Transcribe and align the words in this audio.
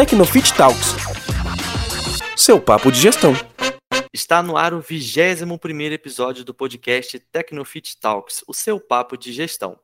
Tecnofit 0.00 0.54
Talks. 0.54 0.94
Seu 2.34 2.58
papo 2.58 2.90
de 2.90 2.98
gestão. 2.98 3.34
Está 4.14 4.42
no 4.42 4.56
ar 4.56 4.72
o 4.72 4.80
21 4.80 5.92
episódio 5.92 6.42
do 6.42 6.54
podcast 6.54 7.18
Tecnofit 7.18 8.00
Talks, 8.00 8.42
o 8.48 8.54
seu 8.54 8.80
papo 8.80 9.14
de 9.18 9.30
gestão. 9.30 9.78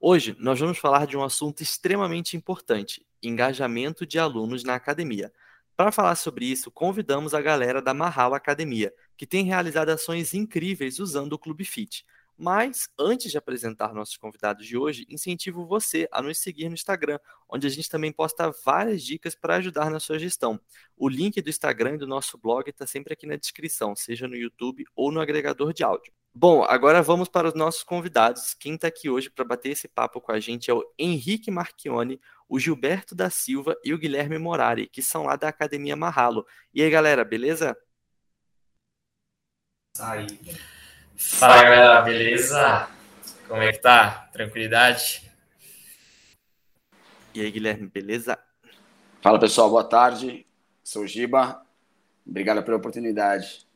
Hoje 0.00 0.36
nós 0.38 0.60
vamos 0.60 0.78
falar 0.78 1.04
de 1.08 1.16
um 1.16 1.24
assunto 1.24 1.64
extremamente 1.64 2.36
importante: 2.36 3.04
engajamento 3.20 4.06
de 4.06 4.20
alunos 4.20 4.62
na 4.62 4.76
academia. 4.76 5.32
Para 5.76 5.90
falar 5.90 6.14
sobre 6.14 6.44
isso, 6.44 6.70
convidamos 6.70 7.34
a 7.34 7.42
galera 7.42 7.82
da 7.82 7.92
Marral 7.92 8.34
Academia, 8.34 8.94
que 9.16 9.26
tem 9.26 9.46
realizado 9.46 9.88
ações 9.88 10.32
incríveis 10.32 11.00
usando 11.00 11.32
o 11.32 11.38
Clube 11.40 11.64
Fit. 11.64 12.06
Mas, 12.38 12.88
antes 12.98 13.30
de 13.30 13.38
apresentar 13.38 13.94
nossos 13.94 14.16
convidados 14.18 14.66
de 14.66 14.76
hoje, 14.76 15.06
incentivo 15.08 15.64
você 15.64 16.06
a 16.12 16.20
nos 16.20 16.36
seguir 16.38 16.68
no 16.68 16.74
Instagram, 16.74 17.18
onde 17.48 17.66
a 17.66 17.70
gente 17.70 17.88
também 17.88 18.12
posta 18.12 18.52
várias 18.62 19.02
dicas 19.02 19.34
para 19.34 19.56
ajudar 19.56 19.90
na 19.90 19.98
sua 19.98 20.18
gestão. 20.18 20.60
O 20.96 21.08
link 21.08 21.40
do 21.40 21.48
Instagram 21.48 21.94
e 21.94 21.98
do 21.98 22.06
nosso 22.06 22.36
blog 22.36 22.68
está 22.68 22.86
sempre 22.86 23.14
aqui 23.14 23.26
na 23.26 23.36
descrição, 23.36 23.96
seja 23.96 24.28
no 24.28 24.36
YouTube 24.36 24.84
ou 24.94 25.10
no 25.10 25.20
agregador 25.20 25.72
de 25.72 25.82
áudio. 25.82 26.12
Bom, 26.34 26.62
agora 26.64 27.02
vamos 27.02 27.30
para 27.30 27.48
os 27.48 27.54
nossos 27.54 27.82
convidados. 27.82 28.52
Quem 28.52 28.74
está 28.74 28.88
aqui 28.88 29.08
hoje 29.08 29.30
para 29.30 29.42
bater 29.42 29.70
esse 29.70 29.88
papo 29.88 30.20
com 30.20 30.30
a 30.30 30.38
gente 30.38 30.70
é 30.70 30.74
o 30.74 30.84
Henrique 30.98 31.50
Marchione, 31.50 32.20
o 32.46 32.58
Gilberto 32.58 33.14
da 33.14 33.30
Silva 33.30 33.74
e 33.82 33.94
o 33.94 33.98
Guilherme 33.98 34.38
Morari, 34.38 34.86
que 34.86 35.02
são 35.02 35.24
lá 35.24 35.36
da 35.36 35.48
Academia 35.48 35.96
Marralo. 35.96 36.46
E 36.74 36.82
aí, 36.82 36.90
galera, 36.90 37.24
beleza? 37.24 37.74
Aí. 39.98 40.26
Fala 41.18 41.62
galera, 41.62 42.02
beleza? 42.02 42.90
Como 43.48 43.62
é 43.62 43.72
que 43.72 43.78
tá? 43.78 44.28
Tranquilidade? 44.32 45.22
E 47.34 47.40
aí, 47.40 47.50
Guilherme, 47.50 47.86
beleza? 47.86 48.38
Fala 49.22 49.38
pessoal, 49.38 49.70
boa 49.70 49.82
tarde. 49.82 50.46
Sou 50.84 51.04
o 51.04 51.06
Giba. 51.06 51.64
Obrigado 52.26 52.62
pela 52.62 52.76
oportunidade. 52.76 53.66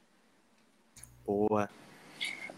Boa. 1.25 1.71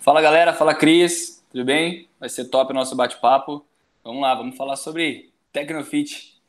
Fala 0.01 0.21
galera, 0.21 0.53
fala 0.53 0.75
Cris, 0.75 1.45
tudo 1.53 1.65
bem? 1.65 2.09
Vai 2.19 2.29
ser 2.29 2.47
top 2.47 2.73
o 2.73 2.75
nosso 2.75 2.97
bate-papo. 2.97 3.65
Vamos 4.03 4.21
lá, 4.21 4.35
vamos 4.35 4.57
falar 4.57 4.75
sobre 4.75 5.33
Tecnofit. 5.53 6.43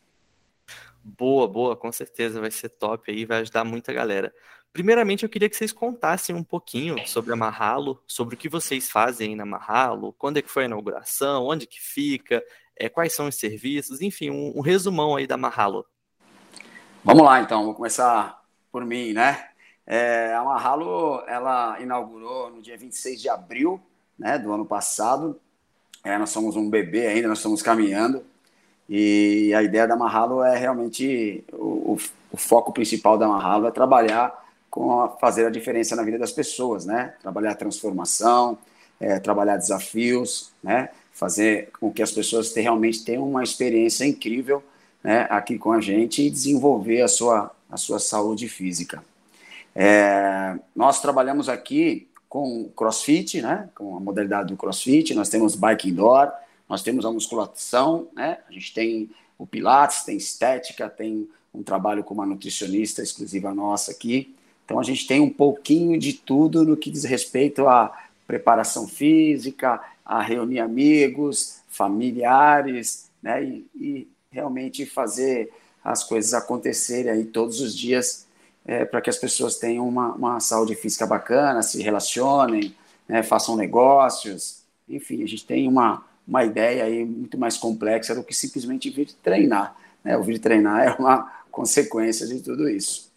Boa, 1.04 1.48
boa, 1.48 1.76
com 1.76 1.92
certeza 1.92 2.42
vai 2.42 2.50
ser 2.50 2.70
top 2.70 3.12
aí, 3.12 3.26
vai 3.26 3.42
ajudar 3.42 3.64
muita 3.64 3.94
galera. 3.94 4.34
Primeiramente, 4.74 5.22
eu 5.22 5.30
queria 5.30 5.48
que 5.48 5.56
vocês 5.56 5.72
contassem 5.72 6.36
um 6.36 6.44
pouquinho 6.44 6.96
sobre 7.06 7.32
a 7.32 7.36
Marralo, 7.36 8.02
sobre 8.08 8.34
o 8.34 8.38
que 8.38 8.50
vocês 8.50 8.90
fazem 8.90 9.36
na 9.36 9.46
Marralo, 9.46 10.14
quando 10.18 10.38
é 10.38 10.42
que 10.42 10.50
foi 10.50 10.64
a 10.64 10.66
inauguração, 10.66 11.46
onde 11.46 11.68
que 11.68 11.80
fica, 11.80 12.44
é, 12.76 12.90
quais 12.90 13.14
são 13.14 13.28
os 13.28 13.36
serviços, 13.36 14.02
enfim, 14.02 14.32
um, 14.32 14.52
um 14.58 14.62
resumão 14.62 15.16
aí 15.16 15.28
da 15.28 15.38
Marralo. 15.38 15.86
Vamos 17.04 17.24
lá, 17.24 17.40
então, 17.40 17.66
vou 17.66 17.76
começar 17.76 18.44
por 18.72 18.84
mim, 18.84 19.14
né? 19.14 19.48
É, 19.86 20.34
a 20.34 20.44
Marralo, 20.44 21.22
ela 21.28 21.80
inaugurou 21.80 22.50
no 22.50 22.60
dia 22.60 22.76
26 22.76 23.22
de 23.22 23.30
abril 23.30 23.80
né, 24.18 24.40
do 24.40 24.52
ano 24.52 24.66
passado. 24.66 25.40
É, 26.04 26.18
nós 26.18 26.32
somos 26.32 26.56
um 26.56 26.68
bebê 26.68 27.06
ainda, 27.06 27.28
nós 27.28 27.38
estamos 27.38 27.62
caminhando. 27.62 28.26
E 28.90 29.54
a 29.56 29.62
ideia 29.62 29.88
da 29.88 29.96
Marralo 29.96 30.44
é 30.44 30.58
realmente 30.58 31.44
o, 31.54 31.94
o, 31.94 31.98
o 32.32 32.38
foco 32.38 32.74
principal 32.74 33.20
da 33.20 33.28
Marralo 33.28 33.68
é 33.68 33.72
trabalhar 33.72 34.43
com 34.74 35.02
a, 35.02 35.08
fazer 35.08 35.46
a 35.46 35.52
diferença 35.52 35.96
na 35.96 36.02
vida 36.02 36.18
das 36.18 36.32
pessoas, 36.32 36.84
né? 36.84 37.14
Trabalhar 37.22 37.54
transformação, 37.54 38.58
é, 39.00 39.20
trabalhar 39.20 39.58
desafios, 39.58 40.52
né? 40.64 40.90
Fazer 41.12 41.70
com 41.80 41.94
que 41.94 42.02
as 42.02 42.12
pessoas 42.12 42.52
te, 42.52 42.60
realmente 42.60 43.06
tenham 43.06 43.30
uma 43.30 43.44
experiência 43.44 44.04
incrível 44.04 44.64
né, 45.04 45.28
aqui 45.30 45.60
com 45.60 45.72
a 45.72 45.80
gente 45.80 46.24
e 46.24 46.30
desenvolver 46.30 47.04
a 47.04 47.08
sua, 47.08 47.52
a 47.70 47.78
sua 47.78 48.00
saúde 48.00 48.50
física. 48.50 49.06
É, 49.76 50.58
nós 50.76 51.00
trabalhamos 51.00 51.50
aqui 51.50 52.08
com 52.28 52.68
crossfit, 52.76 53.44
né, 53.44 53.70
com 53.76 53.96
a 53.96 54.00
modalidade 54.00 54.48
do 54.48 54.58
crossfit, 54.58 55.14
nós 55.14 55.30
temos 55.30 55.56
bike 55.56 55.90
indoor, 55.90 56.32
nós 56.68 56.82
temos 56.82 57.06
a 57.06 57.12
musculação, 57.12 58.08
né, 58.16 58.40
a 58.50 58.52
gente 58.52 58.74
tem 58.74 59.12
o 59.38 59.46
pilates, 59.46 60.04
tem 60.04 60.18
estética, 60.18 60.90
tem 60.90 61.30
um 61.54 61.62
trabalho 61.62 62.04
com 62.04 62.16
uma 62.16 62.26
nutricionista 62.26 63.04
exclusiva 63.04 63.54
nossa 63.54 63.92
aqui, 63.92 64.34
então 64.66 64.80
a 64.80 64.84
gente 64.84 65.06
tem 65.06 65.20
um 65.20 65.30
pouquinho 65.30 66.00
de 66.00 66.14
tudo 66.14 66.64
no 66.64 66.78
que 66.78 66.90
diz 66.90 67.04
respeito 67.04 67.68
à 67.68 67.92
preparação 68.26 68.88
física, 68.88 69.82
a 70.06 70.22
reunir 70.22 70.60
amigos, 70.60 71.62
familiares, 71.68 73.10
né? 73.22 73.44
E, 73.44 73.66
e 73.76 74.08
realmente 74.32 74.86
fazer 74.86 75.52
as 75.84 76.04
coisas 76.04 76.34
acontecerem 76.34 77.12
aí 77.12 77.26
todos 77.26 77.60
os 77.62 77.78
dias 77.78 78.26
é, 78.66 78.86
para 78.86 79.02
que 79.02 79.10
as 79.10 79.18
pessoas 79.18 79.58
tenham 79.58 79.88
uma, 79.88 80.14
uma, 80.14 80.40
saúde 80.40 80.76
física 80.76 81.06
bacana, 81.06 81.62
se 81.62 81.82
relacionem, 81.82 82.76
né? 83.08 83.22
façam 83.22 83.56
negócios. 83.56 84.64
Enfim, 84.88 85.22
a 85.24 85.28
gente 85.28 85.46
tem 85.46 85.68
uma, 85.68 86.06
uma 86.28 86.44
ideia 86.46 86.86
aí 86.86 87.04
muito 87.04 87.38
mais 87.38 87.58
complexa 87.58 88.16
do 88.16 88.24
que 88.24 88.34
simplesmente 88.34 88.90
vir 88.90 89.12
treinar. 89.22 89.76
Né? 90.04 90.18
O 90.18 90.24
vir 90.24 90.40
treinar 90.40 90.88
é 90.88 90.92
uma 90.92 91.32
consequência 91.52 92.26
de 92.26 92.42
tudo 92.42 92.70
isso. 92.70 93.13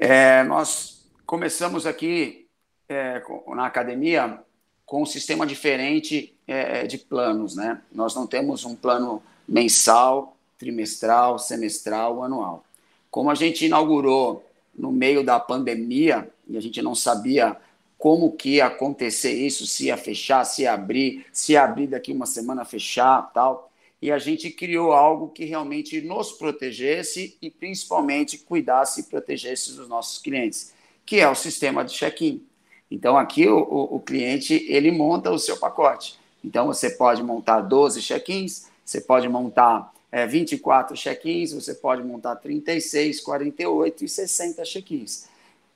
É, 0.00 0.44
nós 0.44 1.04
começamos 1.26 1.84
aqui 1.84 2.46
é, 2.88 3.20
na 3.48 3.66
academia 3.66 4.38
com 4.86 5.02
um 5.02 5.06
sistema 5.06 5.44
diferente 5.44 6.32
é, 6.46 6.86
de 6.86 6.98
planos, 6.98 7.56
né? 7.56 7.82
Nós 7.90 8.14
não 8.14 8.24
temos 8.24 8.64
um 8.64 8.76
plano 8.76 9.20
mensal, 9.46 10.36
trimestral, 10.56 11.36
semestral, 11.36 12.22
anual. 12.22 12.64
Como 13.10 13.28
a 13.28 13.34
gente 13.34 13.66
inaugurou 13.66 14.44
no 14.72 14.92
meio 14.92 15.24
da 15.24 15.40
pandemia 15.40 16.30
e 16.46 16.56
a 16.56 16.60
gente 16.60 16.80
não 16.80 16.94
sabia 16.94 17.56
como 17.98 18.36
que 18.36 18.50
ia 18.50 18.66
acontecer 18.66 19.32
isso, 19.32 19.66
se 19.66 19.86
ia 19.86 19.96
fechar, 19.96 20.44
se 20.44 20.62
ia 20.62 20.74
abrir, 20.74 21.26
se 21.32 21.54
ia 21.54 21.64
abrir 21.64 21.88
daqui 21.88 22.12
uma 22.12 22.26
semana 22.26 22.64
fechar, 22.64 23.32
tal 23.34 23.68
e 24.00 24.12
a 24.12 24.18
gente 24.18 24.50
criou 24.50 24.92
algo 24.92 25.28
que 25.28 25.44
realmente 25.44 26.00
nos 26.00 26.32
protegesse 26.32 27.36
e 27.42 27.50
principalmente 27.50 28.38
cuidasse 28.38 29.00
e 29.00 29.04
protegesse 29.04 29.74
dos 29.74 29.88
nossos 29.88 30.18
clientes, 30.18 30.72
que 31.04 31.18
é 31.18 31.28
o 31.28 31.34
sistema 31.34 31.84
de 31.84 31.92
check-in. 31.92 32.42
Então 32.90 33.18
aqui 33.18 33.46
o, 33.48 33.58
o, 33.58 33.96
o, 33.96 34.00
cliente 34.00 34.54
ele 34.68 34.90
monta 34.90 35.30
o 35.30 35.38
seu 35.38 35.56
pacote. 35.56 36.18
Então 36.44 36.66
você 36.66 36.90
pode 36.90 37.22
montar 37.22 37.60
12 37.60 38.00
check-ins, 38.00 38.68
você 38.84 39.00
pode 39.00 39.28
montar 39.28 39.92
é, 40.10 40.26
24 40.26 40.96
check-ins, 40.96 41.52
você 41.52 41.74
pode 41.74 42.02
montar 42.02 42.36
36, 42.36 43.20
48 43.20 44.04
e 44.04 44.08
60 44.08 44.62
check-ins. 44.62 45.28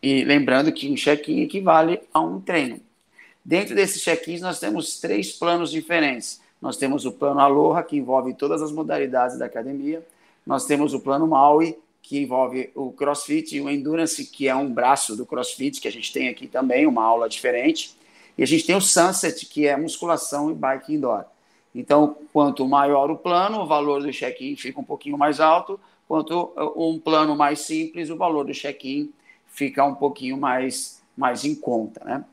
E 0.03 0.25
lembrando 0.25 0.73
que 0.73 0.91
um 0.91 0.95
check-in 0.95 1.43
equivale 1.43 2.01
a 2.15 2.21
um 2.21 2.41
treino. 2.41 2.81
Dentro 3.45 3.75
desses 3.75 4.03
check-ins 4.03 4.41
nós 4.41 4.61
temos 4.61 5.01
três 5.01 5.33
planos 5.33 5.71
diferentes. 5.71 6.41
Nós 6.63 6.77
temos 6.77 7.05
o 7.05 7.11
plano 7.11 7.41
Aloha, 7.41 7.83
que 7.83 7.97
envolve 7.97 8.33
todas 8.35 8.63
as 8.63 8.71
modalidades 8.71 9.37
da 9.37 9.47
academia. 9.47 10.07
Nós 10.47 10.65
temos 10.65 10.95
o 10.95 11.01
plano 11.01 11.27
Maui, 11.27 11.77
que 12.01 12.21
envolve 12.21 12.71
o 12.77 12.93
CrossFit 12.93 13.57
e 13.57 13.61
o 13.61 13.69
Endurance, 13.69 14.25
que 14.27 14.47
é 14.47 14.55
um 14.55 14.73
braço 14.73 15.17
do 15.17 15.27
CrossFit, 15.27 15.81
que 15.81 15.89
a 15.89 15.93
gente 15.93 16.13
tem 16.13 16.29
aqui 16.29 16.47
também, 16.47 16.87
uma 16.87 17.03
aula 17.03 17.29
diferente. 17.29 17.97
E 18.39 18.45
a 18.45 18.47
gente 18.47 18.65
tem 18.65 18.77
o 18.77 18.81
Sunset, 18.81 19.45
que 19.47 19.67
é 19.67 19.77
musculação 19.77 20.53
e 20.53 20.55
bike 20.55 20.95
indoor. 20.95 21.25
Então, 21.75 22.17
quanto 22.33 22.67
maior 22.69 23.11
o 23.11 23.17
plano, 23.17 23.61
o 23.61 23.67
valor 23.67 24.03
do 24.03 24.13
check-in 24.13 24.55
fica 24.55 24.81
um 24.81 24.85
pouquinho 24.85 25.19
mais 25.19 25.41
alto. 25.41 25.81
Quanto 26.07 26.53
uh, 26.57 26.91
um 26.91 26.99
plano 26.99 27.35
mais 27.35 27.61
simples, 27.61 28.09
o 28.09 28.17
valor 28.17 28.45
do 28.45 28.53
check-in 28.53 29.13
fica 29.49 29.85
um 29.85 29.95
pouquinho 29.95 30.37
mais, 30.37 31.03
mais 31.17 31.45
em 31.45 31.55
conta, 31.55 32.05
né? 32.05 32.25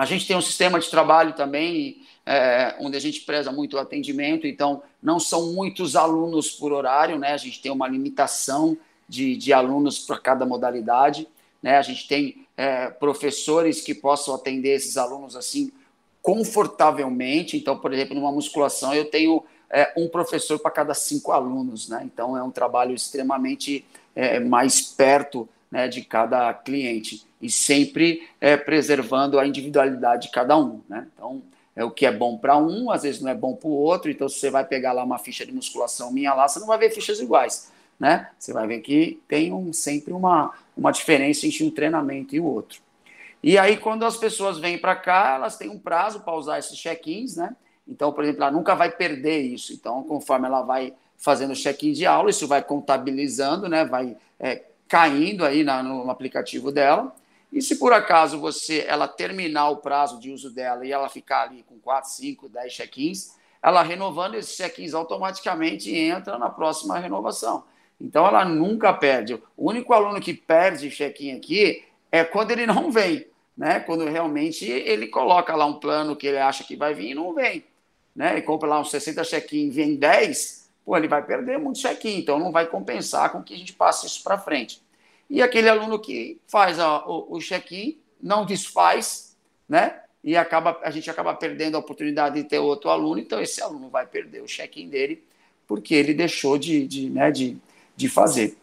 A 0.00 0.06
gente 0.06 0.26
tem 0.26 0.34
um 0.34 0.40
sistema 0.40 0.80
de 0.80 0.88
trabalho 0.88 1.34
também, 1.34 2.00
é, 2.24 2.74
onde 2.80 2.96
a 2.96 3.00
gente 3.00 3.20
preza 3.20 3.52
muito 3.52 3.76
o 3.76 3.78
atendimento, 3.78 4.46
então 4.46 4.82
não 5.02 5.20
são 5.20 5.52
muitos 5.52 5.94
alunos 5.94 6.50
por 6.50 6.72
horário, 6.72 7.18
né? 7.18 7.34
A 7.34 7.36
gente 7.36 7.60
tem 7.60 7.70
uma 7.70 7.86
limitação 7.86 8.78
de, 9.06 9.36
de 9.36 9.52
alunos 9.52 9.98
para 9.98 10.18
cada 10.18 10.46
modalidade, 10.46 11.28
né? 11.62 11.76
A 11.76 11.82
gente 11.82 12.08
tem 12.08 12.46
é, 12.56 12.88
professores 12.88 13.82
que 13.82 13.94
possam 13.94 14.34
atender 14.34 14.70
esses 14.70 14.96
alunos 14.96 15.36
assim 15.36 15.70
confortavelmente. 16.22 17.58
Então, 17.58 17.76
por 17.76 17.92
exemplo, 17.92 18.14
numa 18.14 18.32
musculação 18.32 18.94
eu 18.94 19.04
tenho 19.04 19.44
é, 19.68 19.92
um 19.98 20.08
professor 20.08 20.58
para 20.58 20.70
cada 20.70 20.94
cinco 20.94 21.30
alunos, 21.30 21.90
né? 21.90 22.00
Então 22.06 22.34
é 22.34 22.42
um 22.42 22.50
trabalho 22.50 22.94
extremamente 22.94 23.84
é, 24.16 24.40
mais 24.40 24.80
perto 24.80 25.46
né, 25.70 25.88
de 25.88 26.02
cada 26.02 26.52
cliente 26.52 27.24
e 27.40 27.50
sempre 27.50 28.28
é, 28.40 28.56
preservando 28.56 29.38
a 29.38 29.46
individualidade 29.46 30.26
de 30.26 30.32
cada 30.32 30.56
um. 30.56 30.80
Né? 30.88 31.06
Então, 31.14 31.42
é 31.74 31.84
o 31.84 31.90
que 31.90 32.04
é 32.04 32.12
bom 32.12 32.36
para 32.36 32.56
um, 32.56 32.90
às 32.90 33.02
vezes 33.02 33.20
não 33.20 33.30
é 33.30 33.34
bom 33.34 33.54
para 33.54 33.68
o 33.68 33.72
outro. 33.72 34.10
Então, 34.10 34.28
se 34.28 34.38
você 34.38 34.50
vai 34.50 34.64
pegar 34.64 34.92
lá 34.92 35.04
uma 35.04 35.18
ficha 35.18 35.46
de 35.46 35.52
musculação 35.52 36.12
minha 36.12 36.34
lá, 36.34 36.48
você 36.48 36.58
não 36.58 36.66
vai 36.66 36.78
ver 36.78 36.90
fichas 36.90 37.20
iguais. 37.20 37.70
Né? 37.98 38.28
Você 38.38 38.52
vai 38.52 38.66
ver 38.66 38.80
que 38.80 39.20
tem 39.28 39.52
um, 39.52 39.72
sempre 39.72 40.12
uma, 40.12 40.52
uma 40.76 40.90
diferença 40.90 41.46
entre 41.46 41.64
um 41.64 41.70
treinamento 41.70 42.34
e 42.34 42.40
o 42.40 42.44
outro. 42.44 42.80
E 43.42 43.56
aí, 43.56 43.76
quando 43.76 44.04
as 44.04 44.16
pessoas 44.16 44.58
vêm 44.58 44.76
para 44.76 44.94
cá, 44.96 45.34
elas 45.36 45.56
têm 45.56 45.70
um 45.70 45.78
prazo 45.78 46.20
para 46.20 46.34
usar 46.34 46.58
esses 46.58 46.76
check-ins, 46.78 47.36
né? 47.36 47.56
Então, 47.88 48.12
por 48.12 48.22
exemplo, 48.22 48.42
ela 48.42 48.52
nunca 48.52 48.74
vai 48.74 48.90
perder 48.90 49.40
isso. 49.40 49.72
Então, 49.72 50.02
conforme 50.02 50.46
ela 50.46 50.62
vai 50.62 50.92
fazendo 51.16 51.54
check-in 51.54 51.92
de 51.92 52.04
aula, 52.04 52.30
isso 52.30 52.46
vai 52.46 52.62
contabilizando, 52.62 53.68
né? 53.68 53.84
Vai 53.84 54.16
é, 54.38 54.62
caindo 54.90 55.44
aí 55.44 55.62
na, 55.62 55.84
no 55.84 56.10
aplicativo 56.10 56.72
dela. 56.72 57.14
E 57.52 57.62
se 57.62 57.76
por 57.76 57.92
acaso 57.92 58.40
você 58.40 58.84
ela 58.86 59.06
terminar 59.06 59.70
o 59.70 59.76
prazo 59.76 60.18
de 60.18 60.30
uso 60.32 60.52
dela 60.52 60.84
e 60.84 60.90
ela 60.90 61.08
ficar 61.08 61.42
ali 61.42 61.62
com 61.62 61.78
4, 61.78 62.10
5, 62.10 62.48
10 62.48 62.72
check-ins, 62.72 63.36
ela 63.62 63.82
renovando 63.82 64.34
esses 64.34 64.56
check-ins 64.56 64.92
automaticamente 64.92 65.94
entra 65.94 66.36
na 66.38 66.50
próxima 66.50 66.98
renovação. 66.98 67.64
Então 68.00 68.26
ela 68.26 68.44
nunca 68.44 68.92
perde. 68.92 69.34
O 69.56 69.70
único 69.70 69.92
aluno 69.94 70.20
que 70.20 70.34
perde 70.34 70.90
check-in 70.90 71.36
aqui 71.36 71.84
é 72.10 72.24
quando 72.24 72.50
ele 72.50 72.66
não 72.66 72.90
vem, 72.90 73.26
né? 73.56 73.78
Quando 73.78 74.04
realmente 74.04 74.64
ele 74.64 75.06
coloca 75.06 75.54
lá 75.54 75.66
um 75.66 75.78
plano 75.78 76.16
que 76.16 76.26
ele 76.26 76.38
acha 76.38 76.64
que 76.64 76.74
vai 76.74 76.94
vir 76.94 77.10
e 77.10 77.14
não 77.14 77.32
vem, 77.32 77.64
né? 78.14 78.32
Ele 78.32 78.42
compra 78.42 78.68
lá 78.68 78.80
uns 78.80 78.90
60 78.90 79.22
check-in 79.22 79.68
e 79.68 79.70
vem 79.70 79.94
10, 79.94 80.59
pô, 80.90 80.96
ele 80.96 81.06
vai 81.06 81.24
perder 81.24 81.56
muito 81.56 81.78
check-in, 81.78 82.18
então 82.18 82.36
não 82.36 82.50
vai 82.50 82.66
compensar 82.66 83.30
com 83.30 83.40
que 83.40 83.54
a 83.54 83.56
gente 83.56 83.72
passe 83.72 84.08
isso 84.08 84.24
para 84.24 84.36
frente. 84.36 84.82
E 85.30 85.40
aquele 85.40 85.68
aluno 85.68 86.00
que 86.00 86.40
faz 86.48 86.80
ó, 86.80 87.04
o, 87.06 87.36
o 87.36 87.38
check-in, 87.38 87.96
não 88.20 88.44
desfaz, 88.44 89.36
né? 89.68 90.00
E 90.24 90.36
acaba, 90.36 90.80
a 90.82 90.90
gente 90.90 91.08
acaba 91.08 91.32
perdendo 91.32 91.76
a 91.76 91.78
oportunidade 91.78 92.42
de 92.42 92.48
ter 92.48 92.58
outro 92.58 92.90
aluno, 92.90 93.20
então 93.20 93.40
esse 93.40 93.62
aluno 93.62 93.88
vai 93.88 94.04
perder 94.04 94.42
o 94.42 94.46
check-in 94.46 94.88
dele 94.88 95.22
porque 95.64 95.94
ele 95.94 96.12
deixou 96.12 96.58
de, 96.58 96.84
de, 96.88 97.08
né, 97.08 97.30
de, 97.30 97.56
de 97.94 98.08
fazer. 98.08 98.56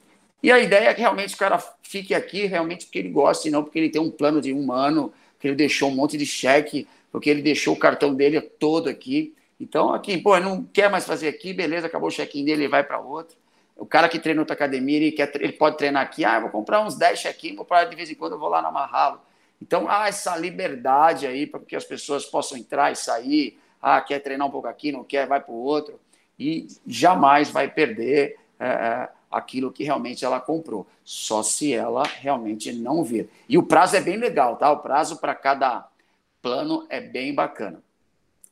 E 0.43 0.51
a 0.51 0.59
ideia 0.59 0.89
é 0.89 0.93
que 0.93 0.99
realmente 0.99 1.33
o 1.33 1.37
cara 1.37 1.57
fique 1.81 2.13
aqui 2.13 2.45
realmente 2.45 2.87
porque 2.87 2.99
ele 2.99 3.09
gosta 3.09 3.47
e 3.47 3.51
não 3.51 3.63
porque 3.63 3.79
ele 3.79 3.89
tem 3.89 4.01
um 4.01 4.11
plano 4.11 4.41
de 4.41 4.51
um 4.51 4.69
ano, 4.73 5.13
que 5.39 5.47
ele 5.47 5.55
deixou 5.55 5.89
um 5.89 5.95
monte 5.95 6.17
de 6.17 6.25
cheque, 6.25 6.85
porque 7.09 7.29
ele 7.29 7.41
deixou 7.41 7.73
o 7.73 7.79
cartão 7.79 8.13
dele 8.13 8.41
todo 8.41 8.89
aqui. 8.89 9.33
Então, 9.59 9.93
aqui, 9.93 10.17
pô, 10.17 10.39
não 10.39 10.63
quer 10.63 10.89
mais 10.89 11.05
fazer 11.05 11.27
aqui, 11.27 11.53
beleza, 11.53 11.87
acabou 11.87 12.09
o 12.09 12.11
check-in 12.11 12.45
dele, 12.45 12.63
ele 12.63 12.69
vai 12.69 12.83
para 12.83 12.99
outro. 12.99 13.35
O 13.75 13.85
cara 13.85 14.09
que 14.09 14.19
treina 14.19 14.41
outra 14.41 14.55
academia, 14.55 14.97
ele, 14.97 15.11
quer, 15.11 15.31
ele 15.35 15.53
pode 15.53 15.77
treinar 15.77 16.03
aqui. 16.03 16.25
Ah, 16.25 16.39
vou 16.39 16.49
comprar 16.49 16.81
uns 16.81 16.95
10 16.95 17.19
check-in, 17.19 17.55
vou 17.55 17.65
parar 17.65 17.85
de 17.85 17.95
vez 17.95 18.09
em 18.09 18.15
quando, 18.15 18.33
eu 18.33 18.39
vou 18.39 18.49
lá 18.49 18.61
na 18.61 18.71
Marralo. 18.71 19.21
Então, 19.61 19.89
há 19.89 20.07
essa 20.07 20.35
liberdade 20.35 21.25
aí 21.25 21.45
para 21.45 21.59
que 21.59 21.75
as 21.75 21.83
pessoas 21.83 22.25
possam 22.25 22.57
entrar 22.57 22.91
e 22.91 22.95
sair. 22.95 23.59
Ah, 23.81 24.01
quer 24.01 24.19
treinar 24.19 24.47
um 24.47 24.51
pouco 24.51 24.67
aqui, 24.67 24.91
não 24.91 25.03
quer, 25.03 25.27
vai 25.27 25.39
para 25.39 25.53
o 25.53 25.57
outro. 25.57 25.99
E 26.39 26.67
jamais 26.85 27.49
vai 27.49 27.67
perder 27.67 28.37
é, 28.59 28.67
é, 28.67 29.09
aquilo 29.31 29.71
que 29.71 29.83
realmente 29.83 30.25
ela 30.25 30.39
comprou. 30.39 30.87
Só 31.03 31.41
se 31.41 31.73
ela 31.73 32.03
realmente 32.03 32.71
não 32.71 33.03
vir. 33.03 33.29
E 33.47 33.57
o 33.57 33.63
prazo 33.63 33.95
é 33.95 34.01
bem 34.01 34.17
legal, 34.17 34.57
tá? 34.57 34.71
O 34.71 34.79
prazo 34.79 35.17
para 35.17 35.33
cada 35.35 35.87
plano 36.41 36.85
é 36.89 36.99
bem 36.99 37.33
bacana. 37.33 37.81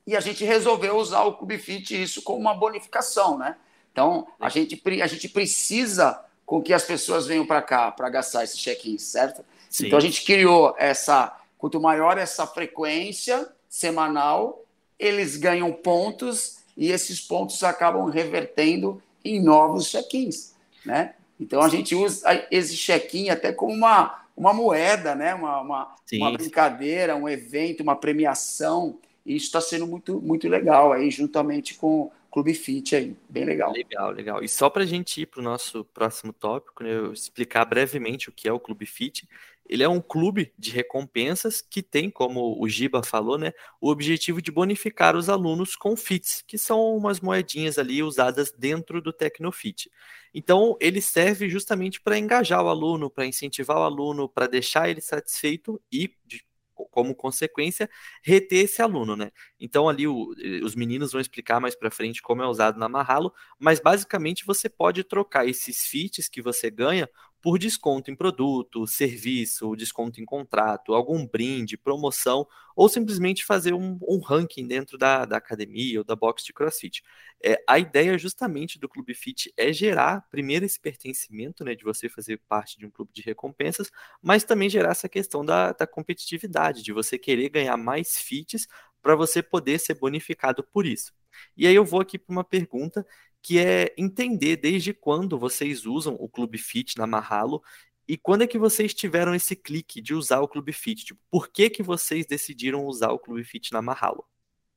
E 0.05 0.15
a 0.15 0.19
gente 0.19 0.43
resolveu 0.43 0.97
usar 0.97 1.23
o 1.23 1.33
CubeFit 1.33 2.01
isso 2.01 2.21
como 2.21 2.39
uma 2.39 2.53
bonificação, 2.53 3.37
né? 3.37 3.55
Então, 3.91 4.27
a 4.39 4.49
gente, 4.49 4.81
a 5.01 5.07
gente 5.07 5.29
precisa 5.29 6.21
com 6.45 6.61
que 6.61 6.73
as 6.73 6.83
pessoas 6.83 7.25
venham 7.25 7.45
para 7.45 7.61
cá 7.61 7.91
para 7.91 8.09
gastar 8.09 8.43
esse 8.43 8.57
check-in, 8.57 8.97
certo? 8.97 9.43
Sim. 9.69 9.87
Então, 9.87 9.97
a 9.97 10.01
gente 10.01 10.23
criou 10.23 10.75
essa. 10.77 11.35
Quanto 11.57 11.79
maior 11.81 12.17
essa 12.17 12.45
frequência 12.45 13.49
semanal, 13.67 14.63
eles 14.99 15.37
ganham 15.37 15.71
pontos 15.71 16.59
e 16.77 16.91
esses 16.91 17.19
pontos 17.19 17.63
acabam 17.63 18.05
revertendo 18.05 19.01
em 19.23 19.41
novos 19.41 19.89
check-ins, 19.89 20.53
né? 20.85 21.15
Então, 21.39 21.61
a 21.61 21.69
gente 21.69 21.95
usa 21.95 22.45
esse 22.51 22.75
check-in 22.75 23.29
até 23.29 23.51
como 23.51 23.73
uma, 23.73 24.23
uma 24.37 24.53
moeda, 24.53 25.15
né? 25.15 25.33
Uma, 25.33 25.61
uma, 25.61 25.95
uma 26.13 26.31
brincadeira, 26.31 27.15
um 27.15 27.27
evento, 27.27 27.81
uma 27.81 27.95
premiação. 27.95 28.99
E 29.25 29.35
isso 29.35 29.47
está 29.47 29.59
sendo 29.59 29.87
muito, 29.87 30.21
muito 30.21 30.47
legal 30.47 30.93
aí, 30.93 31.09
juntamente 31.09 31.73
com 31.75 32.11
Clube 32.35 32.53
Fit 32.53 32.93
aí, 32.95 33.15
bem 33.29 33.45
legal. 33.45 33.71
Legal, 33.71 34.11
legal. 34.11 34.43
E 34.43 34.49
só 34.49 34.69
para 34.69 34.83
a 34.83 34.85
gente 34.85 35.21
ir 35.21 35.25
para 35.25 35.39
o 35.39 35.43
nosso 35.43 35.85
próximo 35.85 36.33
tópico, 36.33 36.83
né, 36.83 36.93
eu 36.93 37.13
explicar 37.13 37.63
brevemente 37.63 38.27
o 38.27 38.31
que 38.31 38.45
é 38.45 38.51
o 38.51 38.59
Clube 38.59 38.85
Fit. 38.85 39.25
Ele 39.67 39.81
é 39.81 39.87
um 39.87 40.01
clube 40.01 40.53
de 40.59 40.69
recompensas 40.69 41.61
que 41.61 41.81
tem, 41.81 42.09
como 42.09 42.61
o 42.61 42.67
Giba 42.67 43.01
falou, 43.01 43.37
né, 43.37 43.53
o 43.79 43.89
objetivo 43.89 44.41
de 44.41 44.51
bonificar 44.51 45.15
os 45.15 45.29
alunos 45.29 45.77
com 45.77 45.95
FITs, 45.95 46.43
que 46.45 46.57
são 46.57 46.95
umas 46.95 47.21
moedinhas 47.21 47.79
ali 47.79 48.03
usadas 48.03 48.51
dentro 48.51 49.01
do 49.01 49.13
Tecnofit. 49.13 49.89
Então, 50.33 50.75
ele 50.81 51.01
serve 51.01 51.49
justamente 51.49 52.01
para 52.01 52.19
engajar 52.19 52.61
o 52.61 52.67
aluno, 52.67 53.09
para 53.09 53.25
incentivar 53.25 53.77
o 53.77 53.83
aluno, 53.83 54.27
para 54.27 54.45
deixar 54.45 54.89
ele 54.89 54.99
satisfeito 54.99 55.81
e, 55.89 56.11
de 56.25 56.43
como 56.75 57.15
consequência, 57.15 57.89
reter 58.23 58.65
esse 58.65 58.81
aluno, 58.81 59.15
né? 59.15 59.31
Então 59.59 59.87
ali 59.87 60.07
o, 60.07 60.33
os 60.63 60.75
meninos 60.75 61.11
vão 61.11 61.21
explicar 61.21 61.59
mais 61.59 61.75
para 61.75 61.89
frente 61.89 62.21
como 62.21 62.41
é 62.41 62.47
usado 62.47 62.77
na 62.79 62.89
Marralo, 62.89 63.33
mas 63.59 63.79
basicamente 63.79 64.45
você 64.45 64.69
pode 64.69 65.03
trocar 65.03 65.47
esses 65.47 65.85
fits 65.85 66.27
que 66.27 66.41
você 66.41 66.69
ganha 66.69 67.09
por 67.45 67.59
desconto 67.59 68.09
em 68.09 68.15
produto, 68.15 68.87
serviço, 68.87 69.75
desconto 69.75 70.19
em 70.19 70.25
contrato, 70.25 70.95
algum 70.95 71.27
brinde, 71.27 71.77
promoção, 71.77 72.47
ou 72.75 72.89
simplesmente 72.89 73.45
fazer 73.45 73.71
um, 73.71 73.99
um 74.01 74.17
ranking 74.17 74.65
dentro 74.65 74.97
da, 74.97 75.25
da, 75.25 75.37
academia 75.37 75.99
ou 75.99 76.03
da 76.03 76.15
box 76.15 76.43
de 76.43 76.51
CrossFit. 76.51 77.03
É, 77.43 77.63
a 77.69 77.77
ideia 77.77 78.17
justamente 78.17 78.79
do 78.79 78.89
Clube 78.89 79.13
Fit 79.13 79.53
é 79.55 79.71
gerar, 79.71 80.27
primeiro, 80.31 80.65
esse 80.65 80.79
pertencimento, 80.79 81.63
né, 81.63 81.75
de 81.75 81.83
você 81.83 82.09
fazer 82.09 82.41
parte 82.47 82.79
de 82.79 82.87
um 82.87 82.89
clube 82.89 83.13
de 83.13 83.21
recompensas, 83.21 83.91
mas 84.23 84.43
também 84.43 84.67
gerar 84.67 84.89
essa 84.89 85.07
questão 85.07 85.45
da, 85.45 85.71
da 85.71 85.85
competitividade, 85.85 86.81
de 86.81 86.91
você 86.91 87.15
querer 87.15 87.49
ganhar 87.49 87.77
mais 87.77 88.17
fits 88.17 88.67
para 89.03 89.15
você 89.15 89.43
poder 89.43 89.77
ser 89.77 89.93
bonificado 89.99 90.63
por 90.63 90.83
isso. 90.83 91.13
E 91.55 91.67
aí 91.67 91.75
eu 91.75 91.85
vou 91.85 92.01
aqui 92.01 92.17
para 92.17 92.31
uma 92.31 92.43
pergunta 92.43 93.05
que 93.45 93.59
é 93.59 93.93
entender 93.95 94.55
desde 94.55 94.91
quando 94.91 95.37
vocês 95.37 95.85
usam 95.85 96.15
o 96.19 96.27
Clube 96.27 96.57
Fit 96.57 96.97
na 96.97 97.05
Marralo 97.05 97.61
e 98.07 98.17
quando 98.17 98.41
é 98.41 98.47
que 98.47 98.57
vocês 98.57 98.91
tiveram 98.91 99.35
esse 99.35 99.55
clique 99.55 100.01
de 100.01 100.15
usar 100.15 100.41
o 100.41 100.47
Clube 100.47 100.73
Fit? 100.73 101.05
Tipo, 101.05 101.19
por 101.29 101.47
que, 101.49 101.69
que 101.69 101.83
vocês 101.83 102.25
decidiram 102.25 102.87
usar 102.87 103.11
o 103.11 103.19
Clube 103.19 103.43
Fit 103.43 103.71
na 103.71 103.83
Marralo? 103.83 104.25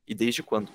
E 0.06 0.15
desde 0.15 0.43
quando? 0.43 0.69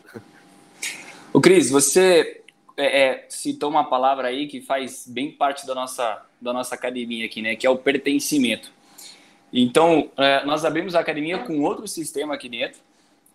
O 1.32 1.40
Cris, 1.40 1.70
você 1.70 2.42
é, 2.76 3.04
é, 3.04 3.26
citou 3.30 3.70
uma 3.70 3.88
palavra 3.88 4.30
aí 4.30 4.48
que 4.48 4.60
faz 4.60 5.06
bem 5.08 5.32
parte 5.32 5.68
da 5.68 5.76
nossa, 5.76 6.26
da 6.42 6.52
nossa 6.52 6.74
academia 6.74 7.28
aqui, 7.28 7.44
né? 7.44 7.56
Que 7.56 7.68
é 7.68 7.70
o 7.70 7.78
pertencimento. 7.78 8.72
Então, 9.54 10.10
é, 10.18 10.44
nós 10.46 10.66
abrimos 10.66 10.96
a 10.96 11.00
academia 11.00 11.38
com 11.38 11.62
outro 11.62 11.88
sistema 11.88 12.34
aqui 12.34 12.50
dentro, 12.50 12.80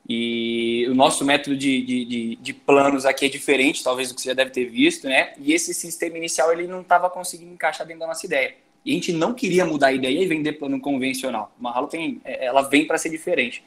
e 0.08 0.86
o 0.88 0.94
nosso 0.94 1.22
método 1.22 1.54
de, 1.54 1.82
de, 1.82 2.04
de, 2.06 2.36
de, 2.36 2.52
planos 2.54 3.04
aqui 3.04 3.26
é 3.26 3.28
diferente, 3.28 3.84
talvez 3.84 4.08
do 4.08 4.14
que 4.14 4.22
você 4.22 4.28
já 4.28 4.34
deve 4.34 4.50
ter 4.50 4.64
visto, 4.64 5.06
né? 5.06 5.34
E 5.38 5.52
esse 5.52 5.74
sistema 5.74 6.16
inicial 6.16 6.50
ele 6.50 6.66
não 6.66 6.80
estava 6.80 7.10
conseguindo 7.10 7.52
encaixar 7.52 7.86
dentro 7.86 8.00
da 8.00 8.06
nossa 8.06 8.24
ideia. 8.24 8.54
E 8.84 8.90
a 8.90 8.94
gente 8.94 9.12
não 9.12 9.34
queria 9.34 9.66
mudar 9.66 9.88
a 9.88 9.92
ideia 9.92 10.22
e 10.22 10.26
vender 10.26 10.54
plano 10.54 10.80
convencional. 10.80 11.52
O 11.60 11.62
Mahalo 11.62 11.88
tem, 11.88 12.22
é, 12.24 12.46
ela 12.46 12.62
vem 12.62 12.86
para 12.86 12.96
ser 12.96 13.10
diferente. 13.10 13.62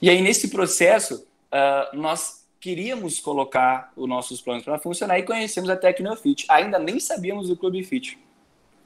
E 0.00 0.08
aí 0.08 0.22
nesse 0.22 0.48
processo 0.50 1.26
uh, 1.52 1.96
nós 1.96 2.46
queríamos 2.60 3.18
colocar 3.18 3.92
os 3.96 4.08
nossos 4.08 4.40
planos 4.40 4.62
para 4.62 4.78
funcionar 4.78 5.18
e 5.18 5.24
conhecemos 5.24 5.68
a 5.68 5.76
Tecnofit. 5.76 6.46
Ainda 6.48 6.78
nem 6.78 7.00
sabíamos 7.00 7.48
do 7.48 7.56
Clube 7.56 7.82
Fit. 7.82 8.16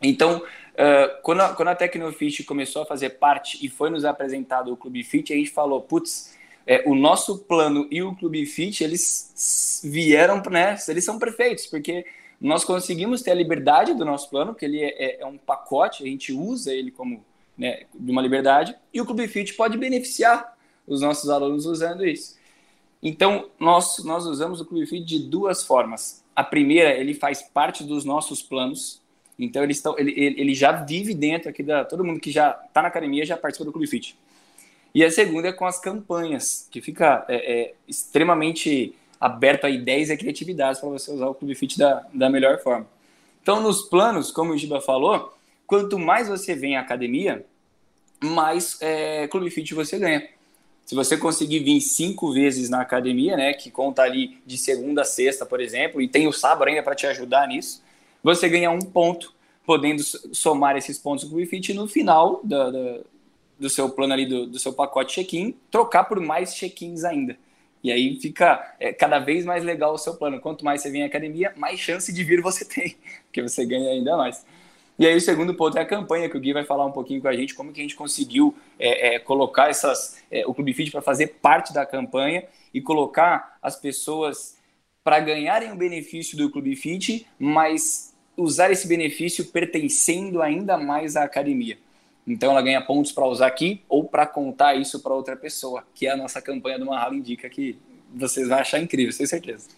Então, 0.01 0.39
uh, 0.39 1.23
quando, 1.23 1.41
a, 1.41 1.49
quando 1.55 1.69
a 1.69 1.75
Tecnofit 1.75 2.43
começou 2.45 2.83
a 2.83 2.87
fazer 2.87 3.11
parte 3.11 3.65
e 3.65 3.69
foi 3.69 3.91
nos 3.91 4.05
apresentado 4.05 4.73
o 4.73 4.77
Clube 4.77 5.03
Fit, 5.03 5.31
a 5.31 5.37
gente 5.37 5.51
falou, 5.51 5.83
putz, 5.83 6.35
é, 6.67 6.83
o 6.87 6.95
nosso 6.95 7.39
plano 7.41 7.87
e 7.91 8.03
o 8.03 8.15
Clube 8.15 8.45
Fit, 8.47 8.83
eles 8.83 9.83
vieram, 9.85 10.43
né? 10.51 10.77
Eles 10.89 11.05
são 11.05 11.19
perfeitos, 11.19 11.67
porque 11.67 12.07
nós 12.41 12.65
conseguimos 12.65 13.23
ter 13.23 13.31
a 13.31 13.35
liberdade 13.35 13.95
do 13.95 14.05
nosso 14.05 14.29
plano, 14.31 14.55
que 14.55 14.65
ele 14.65 14.83
é, 14.83 15.05
é, 15.05 15.21
é 15.21 15.27
um 15.27 15.39
pacote, 15.39 16.03
a 16.03 16.07
gente 16.07 16.33
usa 16.33 16.73
ele 16.73 16.91
como 16.91 17.25
né, 17.57 17.85
de 17.95 18.11
uma 18.11 18.23
liberdade, 18.23 18.75
e 18.93 19.01
o 19.01 19.07
Clube 19.07 19.29
Fit 19.29 19.55
pode 19.55 19.79
beneficiar 19.79 20.57
os 20.87 21.01
nossos 21.01 21.31
alunos 21.31 21.67
usando 21.67 22.05
isso. 22.05 22.37
Então, 23.03 23.51
nós, 23.59 24.03
nós 24.05 24.27
usamos 24.27 24.61
o 24.61 24.65
Clube 24.65 24.87
Fit 24.87 25.05
de 25.05 25.19
duas 25.19 25.63
formas. 25.63 26.25
A 26.35 26.43
primeira, 26.43 26.91
ele 26.91 27.15
faz 27.15 27.43
parte 27.43 27.85
dos 27.85 28.05
nossos 28.05 28.43
planos, 28.43 29.03
então 29.39 29.63
ele, 29.63 29.73
estão, 29.73 29.99
ele, 29.99 30.13
ele 30.17 30.55
já 30.55 30.73
vive 30.73 31.13
dentro 31.13 31.51
aqui 31.51 31.63
da. 31.63 31.85
Todo 31.85 32.05
mundo 32.05 32.21
que 32.21 32.31
já 32.31 32.59
está 32.67 32.81
na 32.83 32.89
academia 32.89 33.27
já 33.27 33.37
participa 33.37 33.65
do 33.65 33.73
Clube 33.73 33.87
Fit. 33.87 34.17
E 34.95 35.05
a 35.05 35.11
segunda 35.11 35.49
é 35.49 35.53
com 35.53 35.67
as 35.67 35.79
campanhas, 35.79 36.69
que 36.71 36.81
fica 36.81 37.25
é, 37.29 37.35
é, 37.37 37.75
extremamente 37.89 38.95
aberto 39.21 39.65
a 39.65 39.71
ideias 39.71 40.09
e 40.09 40.17
criatividades 40.17 40.81
para 40.81 40.89
você 40.89 41.11
usar 41.11 41.27
o 41.27 41.35
Clube 41.35 41.55
Fit 41.55 41.79
da, 41.79 42.07
da 42.13 42.31
melhor 42.31 42.63
forma. 42.63 42.87
Então, 43.43 43.61
nos 43.61 43.83
planos, 43.83 44.31
como 44.31 44.53
o 44.53 44.57
Giba 44.57 44.81
falou, 44.81 45.35
quanto 45.67 45.99
mais 45.99 46.29
você 46.29 46.55
vem 46.55 46.77
à 46.77 46.81
academia, 46.81 47.45
mais 48.23 48.79
é, 48.81 49.27
Clube 49.29 49.51
Fit 49.51 49.75
você 49.75 49.99
ganha. 49.99 50.29
Se 50.87 50.95
você 50.95 51.17
conseguir 51.17 51.61
vir 51.61 51.81
cinco 51.81 52.33
vezes 52.33 52.69
na 52.69 52.81
academia, 52.81 53.37
né, 53.37 53.53
que 53.55 53.71
conta 53.71 54.03
ali 54.03 54.39
de 54.47 54.57
segunda 54.57 55.03
a 55.03 55.05
sexta, 55.05 55.45
por 55.45 55.61
exemplo, 55.61 56.01
e 56.01 56.07
tem 56.07 56.29
o 56.29 56.33
sábado 56.33 56.69
ainda 56.69 56.83
para 56.83 56.95
te 56.95 57.07
ajudar 57.07 57.49
nisso, 57.49 57.83
você 58.23 58.49
ganha 58.49 58.71
um 58.71 58.81
ponto, 58.81 59.33
podendo 59.67 60.03
somar 60.03 60.77
esses 60.77 60.99
pontos 60.99 61.25
do 61.25 61.31
Clube 61.31 61.47
Fit 61.47 61.73
no 61.73 61.89
final 61.89 62.41
da, 62.45 62.71
da, 62.71 63.01
do 63.59 63.69
seu 63.71 63.89
plano 63.91 64.13
ali, 64.13 64.27
do, 64.27 64.47
do 64.47 64.59
seu 64.59 64.73
pacote 64.73 65.15
check-in, 65.15 65.57
trocar 65.71 66.05
por 66.05 66.21
mais 66.21 66.55
check-ins 66.55 67.05
ainda. 67.05 67.37
E 67.83 67.93
aí 67.93 68.19
fica 68.19 68.75
é, 68.81 68.93
cada 68.93 69.19
vez 69.19 69.45
mais 69.45 69.63
legal 69.63 69.93
o 69.93 69.99
seu 69.99 70.15
plano. 70.15 70.41
Quanto 70.41 70.65
mais 70.65 70.81
você 70.81 70.91
vem 70.91 71.03
à 71.03 71.07
academia, 71.07 71.53
mais 71.57 71.79
chance 71.79 72.13
de 72.13 72.25
vir 72.25 72.41
você 72.41 72.65
tem, 72.69 72.97
porque 73.27 73.43
você 73.43 73.65
ganha 73.65 73.91
ainda 73.91 74.17
mais. 74.17 74.45
E 74.99 75.07
aí 75.07 75.17
o 75.17 75.21
segundo 75.21 75.55
ponto 75.55 75.77
é 75.77 75.81
a 75.81 75.87
campanha, 75.87 76.31
que 76.31 76.37
o 76.37 76.41
Gui 76.41 76.53
vai 76.53 76.65
falar 76.65 76.87
um 76.87 76.93
pouquinho 76.93 77.21
com 77.21 77.29
a 77.29 77.37
gente, 77.37 77.53
como 77.53 77.73
que 77.73 77.81
a 77.81 77.83
gente 77.83 77.97
conseguiu 77.97 78.55
é, 78.79 79.17
é, 79.17 79.19
colocar 79.19 79.69
essas, 79.69 80.23
é, 80.31 80.47
o 80.47 80.55
Clube 80.55 80.73
Fit 80.73 80.91
para 80.91 81.03
fazer 81.03 81.27
parte 81.43 81.75
da 81.75 81.85
campanha 81.85 82.45
e 82.73 82.81
colocar 82.81 83.59
as 83.61 83.77
pessoas 83.77 84.57
para 85.03 85.19
ganharem 85.21 85.73
o 85.73 85.77
benefício 85.77 86.39
do 86.39 86.49
Clube 86.49 86.77
Fit, 86.77 87.27
mas 87.39 88.15
usar 88.37 88.71
esse 88.71 88.87
benefício 88.87 89.45
pertencendo 89.47 90.41
ainda 90.41 90.79
mais 90.79 91.17
à 91.17 91.25
academia. 91.25 91.77
Então 92.27 92.53
ela 92.53 92.63
ganha 92.63 92.81
pontos 92.81 93.13
para 93.13 93.27
usar 93.27 93.47
aqui 93.47 93.83
ou 93.89 94.05
para 94.05 94.27
contar 94.27 94.75
isso 94.75 95.01
para 95.01 95.13
outra 95.13 95.37
pessoa, 95.37 95.85
que 95.95 96.07
é 96.07 96.11
a 96.11 96.17
nossa 96.17 96.41
campanha 96.41 96.79
do 96.79 96.87
Mahalo 96.87 97.15
Indica, 97.15 97.49
que 97.49 97.79
vocês 98.15 98.49
vão 98.49 98.59
achar 98.59 98.81
incrível, 98.81 99.15
tenho 99.15 99.29
certeza. 99.29 99.69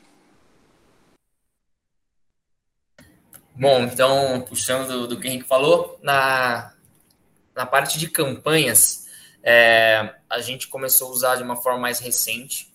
Bom, 3.54 3.84
então, 3.84 4.42
puxando 4.42 4.86
do, 4.86 5.08
do 5.08 5.18
que 5.18 5.26
o 5.26 5.30
Henrique 5.30 5.48
falou, 5.48 5.98
na, 6.02 6.74
na 7.54 7.64
parte 7.64 7.98
de 7.98 8.08
campanhas, 8.08 9.06
é, 9.42 10.14
a 10.28 10.40
gente 10.40 10.68
começou 10.68 11.08
a 11.08 11.10
usar 11.12 11.36
de 11.36 11.42
uma 11.42 11.56
forma 11.56 11.80
mais 11.80 11.98
recente. 11.98 12.70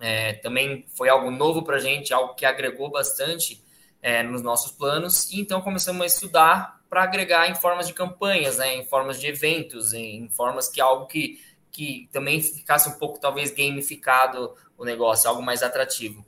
É, 0.00 0.32
também 0.34 0.86
foi 0.96 1.10
algo 1.10 1.30
novo 1.30 1.62
para 1.62 1.76
a 1.76 1.78
gente, 1.78 2.14
algo 2.14 2.34
que 2.34 2.46
agregou 2.46 2.90
bastante 2.90 3.62
é, 4.00 4.22
nos 4.22 4.40
nossos 4.40 4.72
planos. 4.72 5.30
E 5.30 5.40
então 5.40 5.60
começamos 5.60 6.00
a 6.00 6.06
estudar 6.06 6.75
para 6.88 7.02
agregar 7.02 7.50
em 7.50 7.54
formas 7.54 7.86
de 7.86 7.92
campanhas, 7.92 8.58
né, 8.58 8.76
em 8.76 8.84
formas 8.84 9.20
de 9.20 9.26
eventos, 9.26 9.92
em, 9.92 10.28
formas 10.28 10.68
que 10.68 10.80
algo 10.80 11.06
que, 11.06 11.40
que 11.70 12.08
também 12.12 12.40
ficasse 12.40 12.88
um 12.88 12.98
pouco, 12.98 13.18
talvez, 13.18 13.50
gamificado 13.50 14.54
o 14.78 14.84
negócio, 14.84 15.28
algo 15.28 15.42
mais 15.42 15.62
atrativo. 15.62 16.24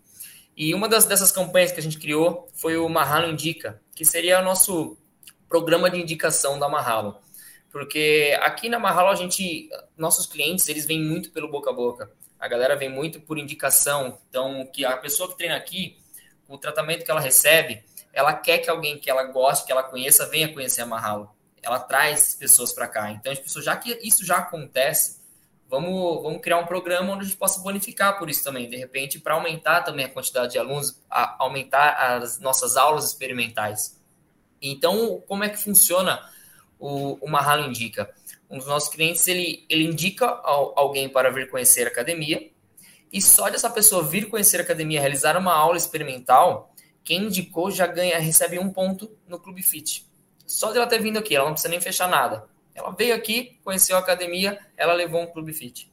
E 0.56 0.74
uma 0.74 0.88
das, 0.88 1.04
dessas 1.04 1.30
campanhas 1.30 1.70
que 1.70 1.78
a 1.78 1.82
gente 1.82 1.98
criou 1.98 2.48
foi 2.52 2.76
o 2.76 2.88
Mahalo 2.88 3.30
Indica, 3.30 3.80
que 3.94 4.04
seria 4.04 4.40
o 4.40 4.44
nosso 4.44 4.96
programa 5.48 5.88
de 5.88 6.00
indicação 6.00 6.58
da 6.58 6.68
Mahalo. 6.68 7.16
Porque 7.70 8.36
aqui 8.42 8.68
na 8.68 8.78
Mahalo 8.78 9.08
a 9.08 9.14
gente, 9.14 9.68
nossos 9.96 10.26
clientes, 10.26 10.68
eles 10.68 10.84
vêm 10.84 11.00
muito 11.00 11.30
pelo 11.30 11.48
boca 11.48 11.70
a 11.70 11.72
boca. 11.72 12.10
A 12.38 12.48
galera 12.48 12.76
vem 12.76 12.88
muito 12.88 13.20
por 13.20 13.38
indicação. 13.38 14.18
Então, 14.28 14.66
que 14.72 14.84
a 14.84 14.96
pessoa 14.96 15.28
que 15.28 15.36
treina 15.36 15.56
aqui, 15.56 15.98
o 16.48 16.58
tratamento 16.58 17.04
que 17.04 17.10
ela 17.10 17.20
recebe, 17.20 17.84
ela 18.18 18.34
quer 18.34 18.58
que 18.58 18.68
alguém 18.68 18.98
que 18.98 19.08
ela 19.08 19.22
goste, 19.22 19.64
que 19.64 19.70
ela 19.70 19.84
conheça, 19.84 20.26
venha 20.26 20.52
conhecer 20.52 20.82
a 20.82 20.86
Mahalo. 20.86 21.30
Ela 21.62 21.78
traz 21.78 22.34
pessoas 22.34 22.72
para 22.72 22.88
cá. 22.88 23.12
Então, 23.12 23.32
as 23.32 23.38
pessoas, 23.38 23.64
já 23.64 23.76
que 23.76 23.96
isso 24.02 24.26
já 24.26 24.38
acontece, 24.38 25.20
vamos, 25.70 26.20
vamos 26.20 26.40
criar 26.42 26.58
um 26.58 26.66
programa 26.66 27.12
onde 27.12 27.22
a 27.22 27.24
gente 27.26 27.36
possa 27.36 27.60
bonificar 27.60 28.18
por 28.18 28.28
isso 28.28 28.42
também, 28.42 28.68
de 28.68 28.76
repente, 28.76 29.20
para 29.20 29.34
aumentar 29.34 29.82
também 29.82 30.04
a 30.04 30.08
quantidade 30.08 30.50
de 30.50 30.58
alunos, 30.58 31.00
a, 31.08 31.36
aumentar 31.44 31.90
as 31.90 32.40
nossas 32.40 32.76
aulas 32.76 33.04
experimentais. 33.04 33.96
Então, 34.60 35.22
como 35.28 35.44
é 35.44 35.48
que 35.48 35.62
funciona 35.62 36.20
o, 36.76 37.24
o 37.24 37.30
Mahalo 37.30 37.68
Indica? 37.68 38.12
Um 38.50 38.58
dos 38.58 38.66
nossos 38.66 38.88
clientes, 38.88 39.28
ele, 39.28 39.64
ele 39.68 39.84
indica 39.84 40.26
alguém 40.26 41.08
para 41.08 41.30
vir 41.30 41.48
conhecer 41.48 41.84
a 41.84 41.90
academia, 41.90 42.50
e 43.12 43.22
só 43.22 43.48
dessa 43.48 43.70
pessoa 43.70 44.02
vir 44.02 44.28
conhecer 44.28 44.56
a 44.56 44.62
academia, 44.62 44.98
realizar 44.98 45.36
uma 45.36 45.54
aula 45.54 45.76
experimental, 45.76 46.74
quem 47.08 47.24
indicou 47.24 47.70
já 47.70 47.86
ganha, 47.86 48.18
recebe 48.18 48.58
um 48.58 48.68
ponto 48.68 49.10
no 49.26 49.38
Clube 49.40 49.62
Fit. 49.62 50.06
Só 50.46 50.72
de 50.72 50.76
ela 50.76 50.86
ter 50.86 51.00
vindo 51.00 51.18
aqui, 51.18 51.34
ela 51.34 51.46
não 51.46 51.54
precisa 51.54 51.70
nem 51.70 51.80
fechar 51.80 52.06
nada. 52.06 52.44
Ela 52.74 52.90
veio 52.90 53.14
aqui, 53.14 53.58
conheceu 53.64 53.96
a 53.96 53.98
academia, 53.98 54.58
ela 54.76 54.92
levou 54.92 55.22
um 55.22 55.26
clube 55.26 55.54
fit. 55.54 55.90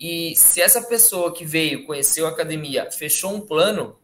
E 0.00 0.34
se 0.36 0.62
essa 0.62 0.80
pessoa 0.80 1.34
que 1.34 1.44
veio, 1.44 1.84
conheceu 1.84 2.24
a 2.26 2.30
academia, 2.30 2.90
fechou 2.90 3.30
um 3.34 3.42
plano, 3.42 3.98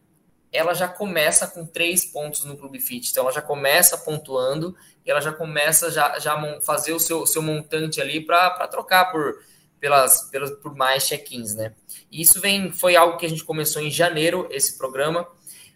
ela 0.53 0.75
já 0.75 0.87
começa 0.87 1.47
com 1.47 1.65
três 1.65 2.05
pontos 2.05 2.45
no 2.45 2.55
clube 2.55 2.79
fit. 2.79 3.09
Então 3.09 3.23
ela 3.23 3.33
já 3.33 3.41
começa 3.41 3.97
pontuando 3.97 4.77
e 5.03 5.09
ela 5.09 5.21
já 5.21 5.33
começa 5.33 5.89
já, 5.89 6.19
já 6.19 6.61
fazer 6.61 6.93
o 6.93 6.99
seu, 6.99 7.25
seu 7.25 7.41
montante 7.41 7.99
ali 7.99 8.23
para 8.23 8.67
trocar 8.67 9.05
por, 9.11 9.39
pelas, 9.79 10.29
pelas, 10.29 10.51
por 10.51 10.75
mais 10.75 11.07
check-ins, 11.07 11.55
né? 11.55 11.73
E 12.11 12.21
isso 12.21 12.39
vem, 12.39 12.71
foi 12.71 12.95
algo 12.95 13.17
que 13.17 13.25
a 13.25 13.29
gente 13.29 13.43
começou 13.43 13.81
em 13.81 13.89
janeiro, 13.89 14.47
esse 14.51 14.77
programa, 14.77 15.27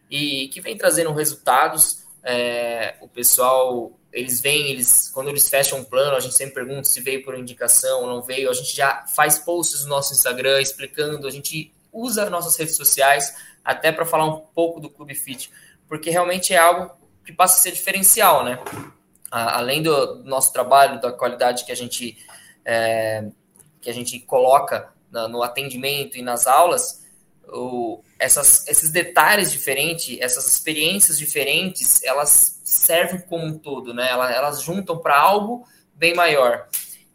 e 0.10 0.48
que 0.50 0.62
vem 0.62 0.78
trazendo 0.78 1.14
resultados. 1.14 2.04
É, 2.24 2.96
o 3.02 3.08
pessoal 3.08 4.00
eles 4.12 4.42
vêm, 4.42 4.72
eles 4.72 5.10
quando 5.14 5.30
eles 5.30 5.48
fecham 5.50 5.80
um 5.80 5.84
plano, 5.84 6.16
a 6.16 6.20
gente 6.20 6.36
sempre 6.36 6.56
pergunta 6.56 6.84
se 6.84 7.00
veio 7.00 7.24
por 7.24 7.38
indicação 7.38 8.02
ou 8.02 8.08
não 8.08 8.22
veio. 8.22 8.50
A 8.50 8.54
gente 8.54 8.76
já 8.76 9.06
faz 9.08 9.40
posts 9.40 9.84
no 9.84 9.90
nosso 9.90 10.14
Instagram 10.14 10.62
explicando, 10.62 11.28
a 11.28 11.32
gente 11.32 11.74
usa 11.92 12.30
nossas 12.30 12.56
redes 12.58 12.76
sociais 12.76 13.36
até 13.64 13.92
para 13.92 14.06
falar 14.06 14.26
um 14.26 14.40
pouco 14.40 14.80
do 14.80 14.90
Clube 14.90 15.16
Fit, 15.16 15.52
porque 15.88 16.10
realmente 16.10 16.54
é 16.54 16.58
algo 16.58 16.92
que 17.24 17.32
passa 17.32 17.60
a 17.60 17.62
ser 17.62 17.72
diferencial, 17.72 18.44
né? 18.44 18.60
Além 19.30 19.84
do 19.84 20.24
nosso 20.24 20.52
trabalho, 20.52 21.00
da 21.00 21.12
qualidade 21.12 21.64
que 21.66 21.72
a 21.72 21.76
gente 21.76 22.18
é, 22.66 23.28
que 23.80 23.90
a 23.90 23.94
gente 23.94 24.20
coloca 24.20 24.92
no 25.12 25.42
atendimento 25.44 26.18
e 26.18 26.22
nas 26.22 26.48
aulas, 26.48 26.99
essas, 28.18 28.68
esses 28.68 28.90
detalhes 28.90 29.52
diferentes, 29.52 30.18
essas 30.20 30.52
experiências 30.52 31.18
diferentes, 31.18 32.04
elas 32.04 32.60
servem 32.64 33.22
como 33.22 33.46
um 33.46 33.58
todo, 33.58 33.94
né? 33.94 34.10
Elas, 34.10 34.36
elas 34.36 34.62
juntam 34.62 34.98
para 34.98 35.18
algo 35.18 35.68
bem 35.94 36.14
maior. 36.14 36.68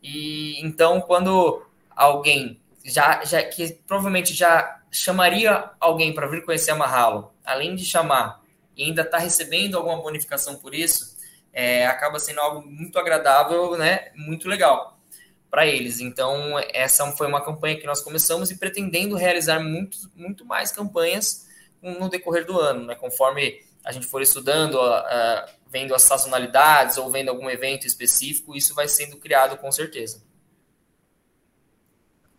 E 0.03 0.61
então, 0.65 1.01
quando 1.01 1.65
alguém 1.95 2.61
já, 2.85 3.25
já 3.25 3.43
que 3.43 3.73
provavelmente 3.87 4.35
já 4.35 4.81
chamaria 4.91 5.71
alguém 5.81 6.15
para 6.15 6.27
vir 6.27 6.45
conhecer 6.45 6.71
a 6.71 6.77
Mahalo, 6.77 7.33
além 7.45 7.75
de 7.75 7.85
chamar 7.85 8.43
e 8.77 8.85
ainda 8.85 9.03
está 9.03 9.19
recebendo 9.19 9.77
alguma 9.77 10.03
bonificação 10.03 10.57
por 10.57 10.75
isso, 10.75 11.17
é, 11.53 11.87
acaba 11.87 12.19
sendo 12.19 12.41
algo 12.41 12.67
muito 12.67 12.99
agradável, 12.99 13.77
né? 13.77 14.11
Muito 14.15 14.49
legal 14.49 14.94
para 15.55 15.69
eles. 15.69 16.01
Então, 16.01 16.59
essa 16.73 17.07
foi 17.13 17.29
uma 17.29 17.41
campanha 17.41 17.79
que 17.79 17.87
nós 17.87 18.01
começamos 18.01 18.51
e 18.51 18.59
pretendendo 18.59 19.15
realizar 19.15 19.61
muito, 19.61 20.11
muito 20.17 20.45
mais 20.45 20.73
campanhas 20.73 21.49
no 21.81 22.09
decorrer 22.09 22.45
do 22.45 22.59
ano, 22.59 22.87
né? 22.87 22.97
Conforme 22.97 23.61
a 23.85 23.93
gente 23.93 24.05
for 24.05 24.21
estudando, 24.21 24.75
uh, 24.75 25.49
vendo 25.69 25.95
as 25.95 26.03
sazonalidades 26.03 26.99
ou 26.99 27.09
vendo 27.09 27.29
algum 27.29 27.49
evento 27.49 27.87
específico, 27.87 28.57
isso 28.57 28.75
vai 28.75 28.89
sendo 28.89 29.17
criado 29.17 29.57
com 29.57 29.71
certeza. 29.71 30.25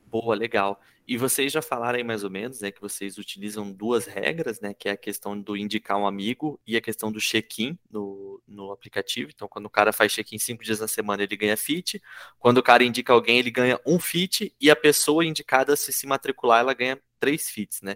Boa, 0.07 0.35
legal. 0.35 0.81
E 1.07 1.17
vocês 1.17 1.53
já 1.53 1.61
falaram 1.61 1.97
aí 1.97 2.03
mais 2.03 2.23
ou 2.23 2.31
menos, 2.31 2.61
né, 2.61 2.71
que 2.71 2.81
vocês 2.81 3.19
utilizam 3.19 3.71
duas 3.71 4.07
regras, 4.07 4.59
né, 4.59 4.73
que 4.73 4.89
é 4.89 4.93
a 4.93 4.97
questão 4.97 5.39
do 5.39 5.55
indicar 5.55 5.97
um 5.99 6.07
amigo 6.07 6.59
e 6.65 6.75
a 6.75 6.81
questão 6.81 7.11
do 7.11 7.19
check-in 7.19 7.77
no, 7.91 8.41
no 8.47 8.71
aplicativo. 8.71 9.29
Então, 9.33 9.47
quando 9.47 9.67
o 9.67 9.69
cara 9.69 9.93
faz 9.93 10.11
check-in 10.11 10.39
cinco 10.39 10.63
dias 10.63 10.79
na 10.79 10.87
semana, 10.87 11.21
ele 11.21 11.37
ganha 11.37 11.55
fit. 11.55 12.01
Quando 12.39 12.57
o 12.57 12.63
cara 12.63 12.83
indica 12.83 13.13
alguém, 13.13 13.37
ele 13.37 13.51
ganha 13.51 13.79
um 13.85 13.99
fit 13.99 14.55
e 14.59 14.71
a 14.71 14.75
pessoa 14.75 15.23
indicada, 15.23 15.75
se 15.75 15.93
se 15.93 16.07
matricular, 16.07 16.61
ela 16.61 16.73
ganha 16.73 16.99
três 17.19 17.49
fits, 17.51 17.81
né? 17.83 17.95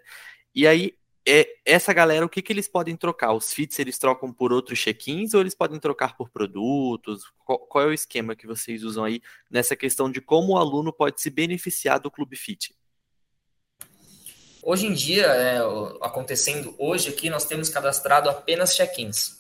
E 0.54 0.68
aí, 0.68 0.96
é, 1.28 1.48
essa 1.66 1.94
galera, 1.94 2.26
o 2.26 2.30
que, 2.30 2.42
que 2.42 2.54
eles 2.54 2.68
podem 2.68 2.96
trocar? 2.96 3.34
Os 3.34 3.54
fits 3.54 3.78
eles 3.80 3.98
trocam 3.98 4.32
por 4.34 4.54
outros 4.54 4.80
check-ins 4.80 5.34
ou 5.34 5.42
eles 5.42 5.56
podem 5.56 5.80
trocar 5.80 6.16
por 6.16 6.30
produtos? 6.30 7.24
Qual, 7.46 7.60
qual, 7.60 7.84
é 7.86 7.88
o 7.88 7.94
esquema 7.94 8.36
que 8.36 8.48
vocês 8.48 8.84
usam 8.84 9.04
aí 9.04 9.22
nessa 9.50 9.76
questão 9.76 10.12
de 10.12 10.22
como 10.22 10.54
o 10.54 10.58
aluno 10.58 10.94
pode 10.94 11.22
se 11.22 11.30
beneficiar 11.30 12.00
do 12.00 12.12
Clube 12.12 12.36
Fit? 12.36 12.76
Hoje 14.62 14.88
em 14.88 14.94
dia, 14.94 15.26
é, 15.26 15.60
acontecendo 16.02 16.76
hoje 16.78 17.10
aqui, 17.10 17.30
nós 17.30 17.46
temos 17.46 17.70
cadastrado 17.70 18.30
apenas 18.30 18.76
check-ins, 18.76 19.38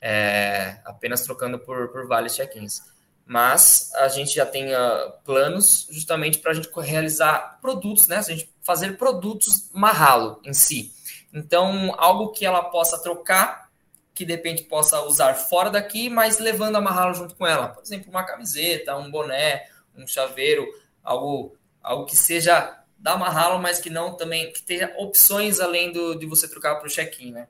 é, 0.00 0.78
apenas 0.86 1.22
trocando 1.22 1.58
por, 1.58 1.88
por 1.88 2.06
vale 2.06 2.30
check-ins. 2.30 2.82
Mas 3.26 3.92
a 3.96 4.08
gente 4.08 4.34
já 4.34 4.46
tem 4.46 4.74
uh, 4.74 5.12
planos 5.22 5.86
justamente 5.90 6.38
para 6.38 6.52
a 6.52 6.54
gente 6.54 6.70
realizar 6.80 7.58
produtos, 7.60 8.06
né? 8.06 8.16
A 8.16 8.22
gente 8.22 8.50
fazer 8.62 8.96
produtos 8.96 9.70
marralo 9.70 10.40
em 10.42 10.54
si. 10.54 10.94
Então, 11.30 11.94
algo 11.98 12.32
que 12.32 12.46
ela 12.46 12.64
possa 12.64 13.02
trocar, 13.02 13.68
que 14.14 14.24
de 14.24 14.32
repente 14.32 14.62
possa 14.62 15.02
usar 15.02 15.34
fora 15.34 15.68
daqui, 15.68 16.08
mas 16.08 16.38
levando 16.38 16.76
a 16.76 16.80
marralo 16.80 17.12
junto 17.12 17.34
com 17.34 17.46
ela. 17.46 17.68
Por 17.68 17.82
exemplo, 17.82 18.08
uma 18.08 18.24
camiseta, 18.24 18.96
um 18.96 19.10
boné, 19.10 19.66
um 19.94 20.06
chaveiro, 20.06 20.66
algo, 21.04 21.54
algo 21.82 22.06
que 22.06 22.16
seja 22.16 22.77
da 22.98 23.16
Mahalo, 23.16 23.62
mas 23.62 23.78
que 23.80 23.88
não 23.88 24.16
também 24.16 24.52
que 24.52 24.62
tenha 24.62 24.92
opções 24.98 25.60
além 25.60 25.92
do, 25.92 26.16
de 26.16 26.26
você 26.26 26.48
trocar 26.48 26.76
para 26.76 26.88
o 26.88 26.90
check-in, 26.90 27.32
né? 27.32 27.48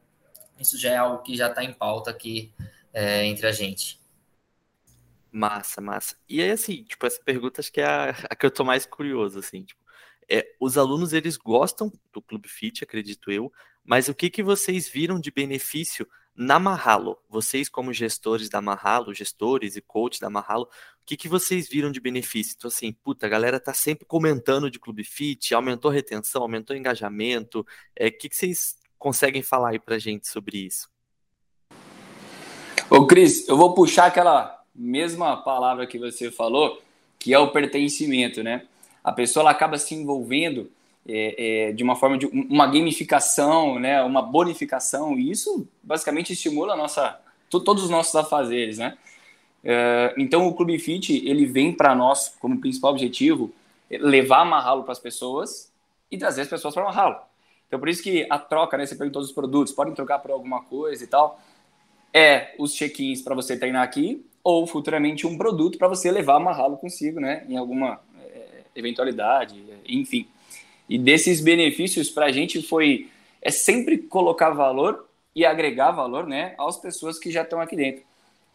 Isso 0.60 0.78
já 0.78 0.90
é 0.90 0.96
algo 0.96 1.22
que 1.22 1.36
já 1.36 1.48
está 1.48 1.64
em 1.64 1.72
pauta 1.72 2.10
aqui 2.10 2.52
é, 2.92 3.24
entre 3.24 3.46
a 3.46 3.52
gente. 3.52 3.98
Massa, 5.30 5.80
massa. 5.80 6.16
E 6.28 6.42
aí, 6.42 6.50
assim, 6.50 6.82
tipo, 6.84 7.06
essa 7.06 7.20
pergunta 7.22 7.60
acho 7.60 7.72
que 7.72 7.80
é 7.80 7.86
a, 7.86 8.10
a 8.10 8.36
que 8.36 8.44
eu 8.44 8.50
tô 8.50 8.64
mais 8.64 8.84
curioso, 8.84 9.38
assim, 9.38 9.62
tipo, 9.62 9.80
é, 10.28 10.46
os 10.60 10.76
alunos, 10.76 11.12
eles 11.12 11.36
gostam 11.36 11.90
do 12.12 12.20
Clube 12.20 12.48
Fit, 12.48 12.84
acredito 12.84 13.30
eu, 13.30 13.50
mas 13.84 14.08
o 14.08 14.14
que 14.14 14.28
que 14.28 14.42
vocês 14.42 14.86
viram 14.86 15.18
de 15.18 15.30
benefício 15.30 16.06
Na 16.34 16.58
Mahalo, 16.58 17.18
vocês 17.28 17.68
como 17.68 17.92
gestores 17.92 18.48
da 18.48 18.60
Mahalo, 18.60 19.14
gestores 19.14 19.76
e 19.76 19.80
coaches 19.80 20.20
da 20.20 20.28
Mahalo, 20.28 20.68
o 20.97 20.97
que, 21.08 21.16
que 21.16 21.28
vocês 21.28 21.66
viram 21.66 21.90
de 21.90 22.00
benefício? 22.00 22.54
Então, 22.58 22.68
assim, 22.68 22.92
puta, 22.92 23.24
a 23.24 23.30
galera 23.30 23.58
tá 23.58 23.72
sempre 23.72 24.04
comentando 24.04 24.70
de 24.70 24.78
Clube 24.78 25.02
Fit, 25.02 25.54
aumentou 25.54 25.90
retenção, 25.90 26.42
aumentou 26.42 26.76
o 26.76 26.78
engajamento. 26.78 27.66
É, 27.96 28.08
o 28.08 28.12
que, 28.12 28.28
que 28.28 28.36
vocês 28.36 28.76
conseguem 28.98 29.42
falar 29.42 29.70
aí 29.70 29.78
pra 29.78 29.98
gente 29.98 30.28
sobre 30.28 30.58
isso? 30.58 30.90
Ô, 32.90 33.06
Cris, 33.06 33.48
eu 33.48 33.56
vou 33.56 33.72
puxar 33.72 34.04
aquela 34.04 34.62
mesma 34.74 35.38
palavra 35.38 35.86
que 35.86 35.98
você 35.98 36.30
falou, 36.30 36.82
que 37.18 37.32
é 37.32 37.38
o 37.38 37.52
pertencimento, 37.52 38.42
né? 38.42 38.66
A 39.02 39.10
pessoa 39.10 39.44
ela 39.44 39.50
acaba 39.50 39.78
se 39.78 39.94
envolvendo 39.94 40.70
é, 41.08 41.68
é, 41.68 41.72
de 41.72 41.82
uma 41.82 41.96
forma 41.96 42.18
de 42.18 42.26
uma 42.26 42.66
gamificação, 42.66 43.78
né, 43.78 44.02
uma 44.02 44.20
bonificação, 44.20 45.18
e 45.18 45.30
isso 45.30 45.66
basicamente 45.82 46.34
estimula 46.34 46.76
nossa, 46.76 47.18
todos 47.48 47.84
os 47.84 47.88
nossos 47.88 48.14
afazeres, 48.14 48.76
né? 48.76 48.98
É, 49.64 50.14
então 50.16 50.46
o 50.46 50.54
Clube 50.54 50.78
Fit 50.78 51.26
ele 51.28 51.46
vem 51.46 51.72
para 51.72 51.94
nós 51.94 52.34
como 52.40 52.60
principal 52.60 52.92
objetivo 52.92 53.52
levar 53.90 54.42
amarrá-lo 54.42 54.82
para 54.82 54.92
as 54.92 54.98
pessoas 54.98 55.72
e 56.10 56.16
trazer 56.16 56.42
as 56.42 56.48
pessoas 56.48 56.74
para 56.74 56.84
amarrá-lo. 56.84 57.16
Então 57.66 57.78
por 57.78 57.88
isso 57.88 58.02
que 58.02 58.26
a 58.30 58.38
troca, 58.38 58.76
né, 58.76 58.86
você 58.86 58.94
perguntou 58.94 59.20
dos 59.20 59.32
produtos, 59.32 59.72
podem 59.72 59.94
trocar 59.94 60.18
por 60.20 60.30
alguma 60.30 60.62
coisa 60.62 61.02
e 61.02 61.06
tal, 61.06 61.40
é 62.12 62.54
os 62.58 62.72
check-ins 62.72 63.20
para 63.20 63.34
você 63.34 63.58
treinar 63.58 63.82
aqui 63.82 64.24
ou 64.42 64.66
futuramente 64.66 65.26
um 65.26 65.36
produto 65.36 65.76
para 65.76 65.88
você 65.88 66.10
levar 66.10 66.36
amarrá-lo 66.36 66.76
consigo, 66.76 67.20
né, 67.20 67.44
em 67.48 67.56
alguma 67.56 68.00
é, 68.20 68.62
eventualidade, 68.74 69.62
enfim. 69.86 70.26
E 70.88 70.98
desses 70.98 71.40
benefícios 71.40 72.08
para 72.08 72.26
a 72.26 72.32
gente 72.32 72.62
foi 72.62 73.10
é 73.42 73.50
sempre 73.50 73.98
colocar 73.98 74.50
valor 74.50 75.06
e 75.34 75.44
agregar 75.44 75.92
valor, 75.92 76.26
né, 76.26 76.54
às 76.58 76.78
pessoas 76.78 77.18
que 77.18 77.30
já 77.30 77.42
estão 77.42 77.60
aqui 77.60 77.76
dentro. 77.76 78.07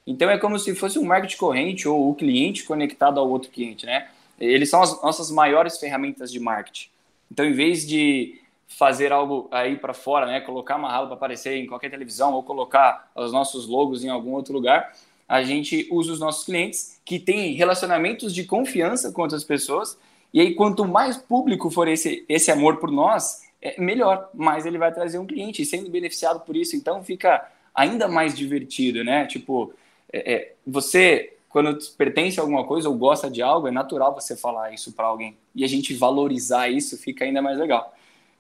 Então 0.06 0.30
é 0.30 0.38
como 0.38 0.60
se 0.60 0.76
fosse 0.76 1.00
um 1.00 1.06
marketing 1.06 1.38
corrente 1.38 1.88
ou 1.88 2.10
o 2.10 2.16
cliente 2.16 2.64
conectado 2.64 3.20
ao 3.20 3.30
outro 3.30 3.50
cliente, 3.50 3.86
né? 3.86 4.08
Eles 4.40 4.70
são 4.70 4.82
as 4.82 5.02
nossas 5.02 5.32
maiores 5.32 5.78
ferramentas 5.78 6.32
de 6.32 6.40
marketing. 6.40 6.90
Então, 7.32 7.46
em 7.46 7.54
vez 7.54 7.88
de 7.88 8.42
fazer 8.68 9.12
algo 9.12 9.48
aí 9.52 9.78
para 9.78 9.94
fora, 9.94 10.26
né, 10.26 10.42
colocar 10.42 10.76
amarrado 10.76 11.08
para 11.08 11.16
aparecer 11.16 11.56
em 11.58 11.68
qualquer 11.68 11.90
televisão 11.90 12.34
ou 12.34 12.44
colocar 12.44 13.10
os 13.16 13.32
nossos 13.32 13.68
logos 13.68 14.04
em 14.04 14.10
algum 14.10 14.32
outro 14.32 14.54
lugar, 14.54 14.94
a 15.30 15.44
gente 15.44 15.88
usa 15.92 16.12
os 16.12 16.20
nossos 16.20 16.44
clientes 16.44 17.00
que 17.06 17.20
têm 17.20 17.54
relacionamentos 17.54 18.34
de 18.34 18.44
confiança 18.44 19.12
com 19.12 19.22
outras 19.22 19.44
pessoas 19.44 19.98
e 20.34 20.42
aí, 20.42 20.56
quanto 20.56 20.84
mais 20.84 21.16
público 21.16 21.70
for 21.70 21.88
esse, 21.88 22.26
esse 22.28 22.50
amor 22.50 22.78
por 22.78 22.90
nós, 22.90 23.44
é 23.62 23.80
melhor, 23.80 24.30
mais 24.34 24.66
ele 24.66 24.80
vai 24.80 24.92
trazer 24.92 25.20
um 25.20 25.28
cliente, 25.28 25.64
sendo 25.64 25.92
beneficiado 25.92 26.40
por 26.40 26.58
isso. 26.58 26.76
Então, 26.76 27.04
fica 27.04 27.48
ainda 27.74 28.08
mais 28.08 28.36
divertido, 28.36 29.04
né? 29.04 29.28
Tipo, 29.28 29.72
é, 30.14 30.34
é, 30.34 30.54
você, 30.66 31.34
quando 31.50 31.78
pertence 31.98 32.40
a 32.40 32.44
alguma 32.44 32.64
coisa 32.64 32.88
ou 32.88 32.96
gosta 32.96 33.30
de 33.30 33.42
algo, 33.42 33.68
é 33.68 33.72
natural 33.72 34.14
você 34.14 34.38
falar 34.38 34.72
isso 34.72 34.94
para 34.94 35.08
alguém. 35.08 35.36
E 35.56 35.64
a 35.64 35.68
gente 35.68 35.94
valorizar 35.94 36.70
isso 36.70 36.98
fica 36.98 37.26
ainda 37.26 37.42
mais 37.42 37.58
legal. 37.58 37.94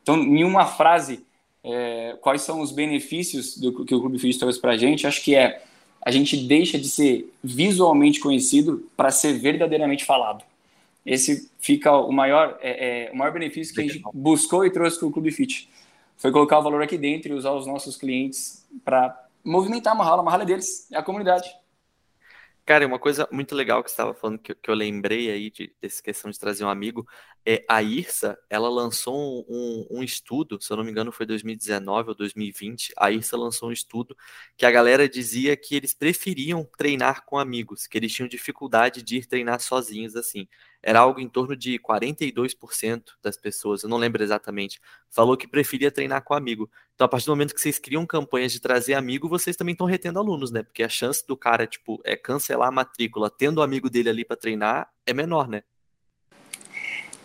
Então, 0.04 0.18
em 0.18 0.44
uma 0.44 0.68
frase, 0.68 1.26
é, 1.64 2.16
quais 2.22 2.44
são 2.44 2.62
os 2.62 2.72
benefícios 2.72 3.58
do 3.58 3.84
que 3.84 3.96
o 3.96 4.00
Clube 4.00 4.20
Fit 4.20 4.38
trouxe 4.38 4.62
para 4.62 4.74
a 4.74 4.78
gente? 4.78 5.08
Acho 5.08 5.24
que 5.24 5.36
é 5.36 5.64
a 6.06 6.12
gente 6.12 6.36
deixa 6.36 6.78
de 6.78 6.90
ser 6.90 7.34
visualmente 7.42 8.20
conhecido 8.20 8.90
para 8.96 9.10
ser 9.10 9.40
verdadeiramente 9.40 10.04
falado. 10.04 10.44
Esse 11.06 11.50
fica 11.60 11.96
o 11.96 12.12
maior, 12.12 12.58
é, 12.62 13.08
é, 13.08 13.12
o 13.12 13.16
maior 13.16 13.32
benefício 13.32 13.74
que 13.74 13.82
a 13.82 13.84
gente 13.84 14.04
buscou 14.14 14.66
e 14.66 14.70
trouxe 14.70 15.00
com 15.00 15.08
o 15.08 15.12
Clube 15.12 15.32
Fit. 15.32 15.70
Foi 16.18 16.32
colocar 16.32 16.60
o 16.60 16.62
valor 16.62 16.82
aqui 16.82 16.98
dentro 16.98 17.32
e 17.32 17.36
usar 17.36 17.52
os 17.52 17.66
nossos 17.66 17.96
clientes 17.96 18.66
para 18.84 19.18
movimentar 19.44 19.94
uma 19.94 20.04
rala, 20.04 20.22
uma 20.22 20.32
rala 20.32 20.46
deles, 20.46 20.88
é 20.92 20.98
a 20.98 21.04
comunidade. 21.04 21.50
Cara, 22.66 22.88
uma 22.88 22.98
coisa 22.98 23.28
muito 23.30 23.54
legal 23.54 23.84
que 23.84 23.90
você 23.90 23.94
estava 23.94 24.14
falando, 24.14 24.40
que, 24.40 24.56
que, 24.56 24.70
eu 24.70 24.74
lembrei 24.74 25.30
aí 25.30 25.52
de, 25.52 25.76
dessa 25.82 26.02
questão 26.02 26.32
de 26.32 26.40
trazer 26.40 26.64
um 26.64 26.70
amigo, 26.70 27.06
é 27.46 27.66
a 27.68 27.84
IRSA, 27.84 28.40
ela 28.50 28.70
lançou 28.70 29.46
um, 29.50 29.86
um, 29.92 30.02
estudo, 30.02 30.62
se 30.62 30.72
eu 30.72 30.78
não 30.78 30.84
me 30.86 30.90
engano 30.90 31.12
foi 31.12 31.26
2019 31.26 32.10
ou 32.10 32.16
2020, 32.16 32.94
a 32.98 33.12
IRSA 33.12 33.36
lançou 33.36 33.68
um 33.68 33.72
estudo 33.74 34.16
que 34.56 34.66
a 34.66 34.72
galera 34.72 35.10
dizia 35.10 35.58
que 35.58 35.76
eles 35.76 35.94
preferiam 35.94 36.64
treinar 36.78 37.26
com 37.26 37.38
amigos, 37.38 37.86
que 37.86 37.98
eles 37.98 38.14
tinham 38.14 38.30
dificuldade 38.30 39.04
de 39.04 39.18
ir 39.18 39.26
treinar 39.26 39.60
sozinhos 39.60 40.16
assim 40.16 40.48
era 40.84 41.00
algo 41.00 41.22
em 41.22 41.30
torno 41.30 41.56
de 41.56 41.80
42% 41.80 43.04
das 43.24 43.38
pessoas, 43.38 43.84
eu 43.84 43.90
não 43.90 43.98
lembro 43.98 44.22
exatamente, 44.22 44.82
falou 45.10 45.38
que 45.38 45.48
preferia 45.48 45.90
treinar 45.90 46.22
com 46.24 46.34
amigo. 46.34 46.70
Então, 46.94 47.06
a 47.06 47.08
partir 47.08 47.26
do 47.26 47.32
momento 47.32 47.56
que 47.56 47.62
vocês 47.62 47.80
criam 47.80 48.06
campanhas 48.06 48.52
de 48.52 48.60
trazer 48.60 48.94
amigo, 48.94 49.30
vocês 49.30 49.56
também 49.56 49.72
estão 49.72 49.88
retendo 49.88 50.20
alunos, 50.20 50.52
né? 50.52 50.62
Porque 50.62 50.84
a 50.84 50.90
chance 50.90 51.26
do 51.26 51.38
cara, 51.38 51.66
tipo, 51.66 52.02
é 52.04 52.18
cancelar 52.18 52.68
a 52.68 52.72
matrícula 52.72 53.30
tendo 53.30 53.60
o 53.60 53.62
amigo 53.62 53.90
dele 53.90 54.10
ali 54.10 54.26
para 54.26 54.36
treinar 54.36 54.90
é 55.06 55.14
menor, 55.14 55.48
né? 55.48 55.64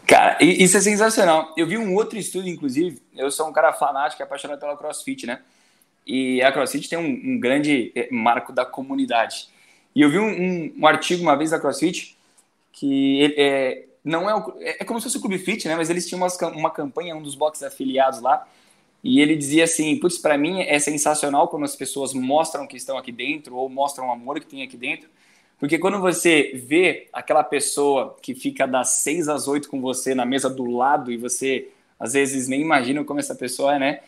Cara, 0.07 0.38
isso 0.40 0.77
é 0.77 0.81
sensacional. 0.81 1.53
Eu 1.57 1.66
vi 1.66 1.77
um 1.77 1.94
outro 1.94 2.18
estudo, 2.18 2.49
inclusive, 2.49 3.03
eu 3.14 3.31
sou 3.31 3.47
um 3.49 3.53
cara 3.53 3.73
fanático, 3.73 4.23
apaixonado 4.23 4.61
pela 4.61 4.77
CrossFit, 4.77 5.27
né? 5.27 5.42
E 6.07 6.40
a 6.40 6.51
CrossFit 6.51 6.88
tem 6.88 6.99
um, 6.99 7.35
um 7.35 7.38
grande 7.38 7.92
eh, 7.94 8.09
marco 8.11 8.53
da 8.53 8.64
comunidade. 8.64 9.49
E 9.94 10.01
eu 10.01 10.09
vi 10.09 10.18
um, 10.18 10.29
um, 10.29 10.75
um 10.79 10.87
artigo 10.87 11.23
uma 11.23 11.37
vez 11.37 11.51
da 11.51 11.61
CrossFit 11.61 12.17
que 12.78 13.34
é, 13.36 13.86
não 14.04 14.30
é, 14.30 14.34
o, 14.36 14.54
é, 14.60 14.76
é 14.80 14.84
como 14.84 15.00
se 15.00 15.04
fosse 15.04 15.16
o 15.16 15.20
Clube 15.20 15.38
Fit, 15.38 15.66
né? 15.66 15.74
Mas 15.74 15.90
eles 15.90 16.06
tinham 16.06 16.20
umas, 16.22 16.38
uma 16.54 16.70
campanha, 16.70 17.16
um 17.16 17.22
dos 17.22 17.34
boxes 17.34 17.64
afiliados 17.64 18.20
lá, 18.20 18.46
e 19.02 19.20
ele 19.20 19.36
dizia 19.36 19.64
assim: 19.64 19.98
Putz, 19.98 20.18
para 20.18 20.38
mim 20.38 20.60
é 20.60 20.78
sensacional 20.78 21.48
quando 21.48 21.64
as 21.64 21.74
pessoas 21.74 22.14
mostram 22.14 22.66
que 22.68 22.76
estão 22.76 22.96
aqui 22.96 23.10
dentro 23.10 23.56
ou 23.56 23.68
mostram 23.68 24.08
o 24.08 24.12
amor 24.12 24.38
que 24.38 24.46
tem 24.46 24.62
aqui 24.62 24.76
dentro. 24.76 25.08
Porque 25.58 25.76
quando 25.76 26.00
você 26.00 26.52
vê 26.54 27.08
aquela 27.12 27.42
pessoa 27.42 28.16
que 28.22 28.32
fica 28.32 28.64
das 28.64 29.00
6 29.00 29.28
às 29.28 29.48
8 29.48 29.68
com 29.68 29.80
você 29.80 30.14
na 30.14 30.24
mesa 30.24 30.48
do 30.48 30.64
lado 30.66 31.10
e 31.10 31.16
você 31.16 31.68
às 31.98 32.12
vezes 32.12 32.46
nem 32.46 32.60
imagina 32.60 33.02
como 33.02 33.18
essa 33.18 33.34
pessoa 33.34 33.74
é, 33.74 33.78
né? 33.80 34.00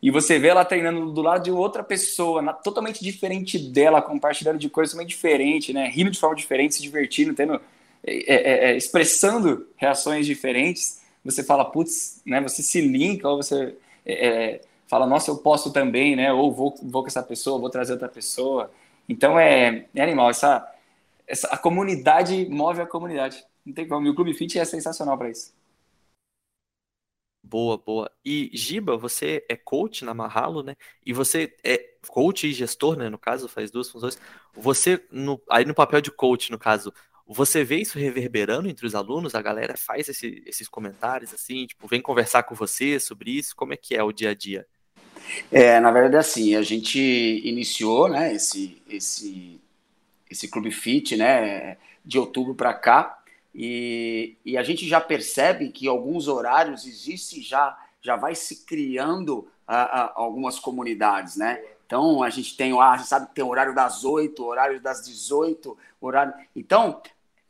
E 0.00 0.12
você 0.12 0.38
vê 0.38 0.48
ela 0.48 0.64
treinando 0.64 1.10
do 1.10 1.22
lado 1.22 1.42
de 1.42 1.50
outra 1.50 1.82
pessoa, 1.82 2.40
na, 2.40 2.52
totalmente 2.52 3.02
diferente 3.02 3.58
dela, 3.58 4.00
compartilhando 4.00 4.58
de 4.58 4.68
coisas 4.68 4.92
totalmente 4.92 5.10
diferentes, 5.10 5.74
né? 5.74 5.88
Rindo 5.88 6.10
de 6.10 6.18
forma 6.18 6.36
diferente, 6.36 6.76
se 6.76 6.82
divertindo, 6.82 7.34
tendo 7.34 7.60
é, 8.04 8.34
é, 8.34 8.72
é, 8.72 8.76
expressando 8.76 9.68
reações 9.76 10.26
diferentes, 10.26 11.00
você 11.24 11.42
fala, 11.42 11.64
putz, 11.64 12.20
né, 12.26 12.40
você 12.40 12.62
se 12.62 12.80
linka, 12.80 13.28
ou 13.28 13.36
você 13.36 13.76
é, 14.04 14.26
é, 14.28 14.60
fala, 14.88 15.06
nossa, 15.06 15.30
eu 15.30 15.38
posso 15.38 15.72
também, 15.72 16.16
né, 16.16 16.32
ou 16.32 16.52
vou, 16.52 16.74
vou 16.82 17.02
com 17.02 17.08
essa 17.08 17.22
pessoa, 17.22 17.60
vou 17.60 17.70
trazer 17.70 17.92
outra 17.92 18.08
pessoa. 18.08 18.70
Então 19.08 19.38
é, 19.38 19.86
é 19.94 20.02
animal, 20.02 20.30
essa, 20.30 20.68
essa, 21.26 21.48
a 21.48 21.58
comunidade 21.58 22.46
move 22.50 22.80
a 22.80 22.86
comunidade. 22.86 23.44
Não 23.64 23.72
tem 23.72 23.86
como, 23.86 24.06
e 24.06 24.10
o 24.10 24.14
Clube 24.14 24.34
Fit 24.34 24.58
é 24.58 24.64
sensacional 24.64 25.16
para 25.16 25.30
isso. 25.30 25.52
Boa, 27.44 27.76
boa. 27.76 28.10
E 28.24 28.50
Giba, 28.54 28.96
você 28.96 29.44
é 29.48 29.56
coach 29.56 30.04
na 30.04 30.14
Marralo, 30.14 30.62
né? 30.62 30.76
E 31.04 31.12
você 31.12 31.54
é 31.62 31.76
coach 32.08 32.46
e 32.46 32.52
gestor, 32.52 32.96
né? 32.96 33.10
No 33.10 33.18
caso, 33.18 33.48
faz 33.48 33.70
duas 33.70 33.90
funções. 33.90 34.18
Você, 34.54 35.04
no, 35.10 35.40
aí 35.50 35.64
no 35.64 35.74
papel 35.74 36.00
de 36.00 36.10
coach, 36.10 36.50
no 36.50 36.58
caso, 36.58 36.92
você 37.32 37.64
vê 37.64 37.76
isso 37.76 37.98
reverberando 37.98 38.68
entre 38.68 38.86
os 38.86 38.94
alunos? 38.94 39.34
A 39.34 39.42
galera 39.42 39.76
faz 39.76 40.08
esse, 40.08 40.42
esses 40.46 40.68
comentários 40.68 41.32
assim, 41.32 41.66
tipo, 41.66 41.86
vem 41.86 42.00
conversar 42.00 42.42
com 42.42 42.54
você 42.54 42.98
sobre 42.98 43.30
isso? 43.30 43.56
Como 43.56 43.72
é 43.72 43.76
que 43.76 43.94
é 43.94 44.02
o 44.02 44.12
dia 44.12 44.30
a 44.30 44.34
dia? 44.34 44.66
É, 45.50 45.78
na 45.80 45.90
verdade, 45.90 46.16
assim, 46.16 46.56
a 46.56 46.62
gente 46.62 46.98
iniciou, 47.44 48.08
né, 48.08 48.34
esse, 48.34 48.82
esse, 48.88 49.60
esse 50.30 50.48
Clube 50.48 50.70
Fit, 50.70 51.16
né, 51.16 51.76
de 52.04 52.18
outubro 52.18 52.54
para 52.54 52.74
cá, 52.74 53.22
e, 53.54 54.36
e 54.44 54.56
a 54.56 54.62
gente 54.62 54.88
já 54.88 55.00
percebe 55.00 55.70
que 55.70 55.86
alguns 55.86 56.26
horários 56.26 56.86
existem 56.86 57.42
já, 57.42 57.78
já 58.00 58.16
vai 58.16 58.34
se 58.34 58.64
criando 58.64 59.48
a, 59.66 59.82
a, 59.82 60.12
algumas 60.16 60.58
comunidades, 60.58 61.36
né? 61.36 61.62
Então, 61.86 62.22
a 62.22 62.30
gente 62.30 62.56
tem, 62.56 62.72
ah, 62.80 62.96
sabe 62.98 63.26
que 63.26 63.34
tem 63.34 63.44
horário 63.44 63.74
das 63.74 64.02
8, 64.02 64.42
horário 64.42 64.80
das 64.80 65.04
18, 65.04 65.76
horário. 66.00 66.32
Então, 66.56 67.02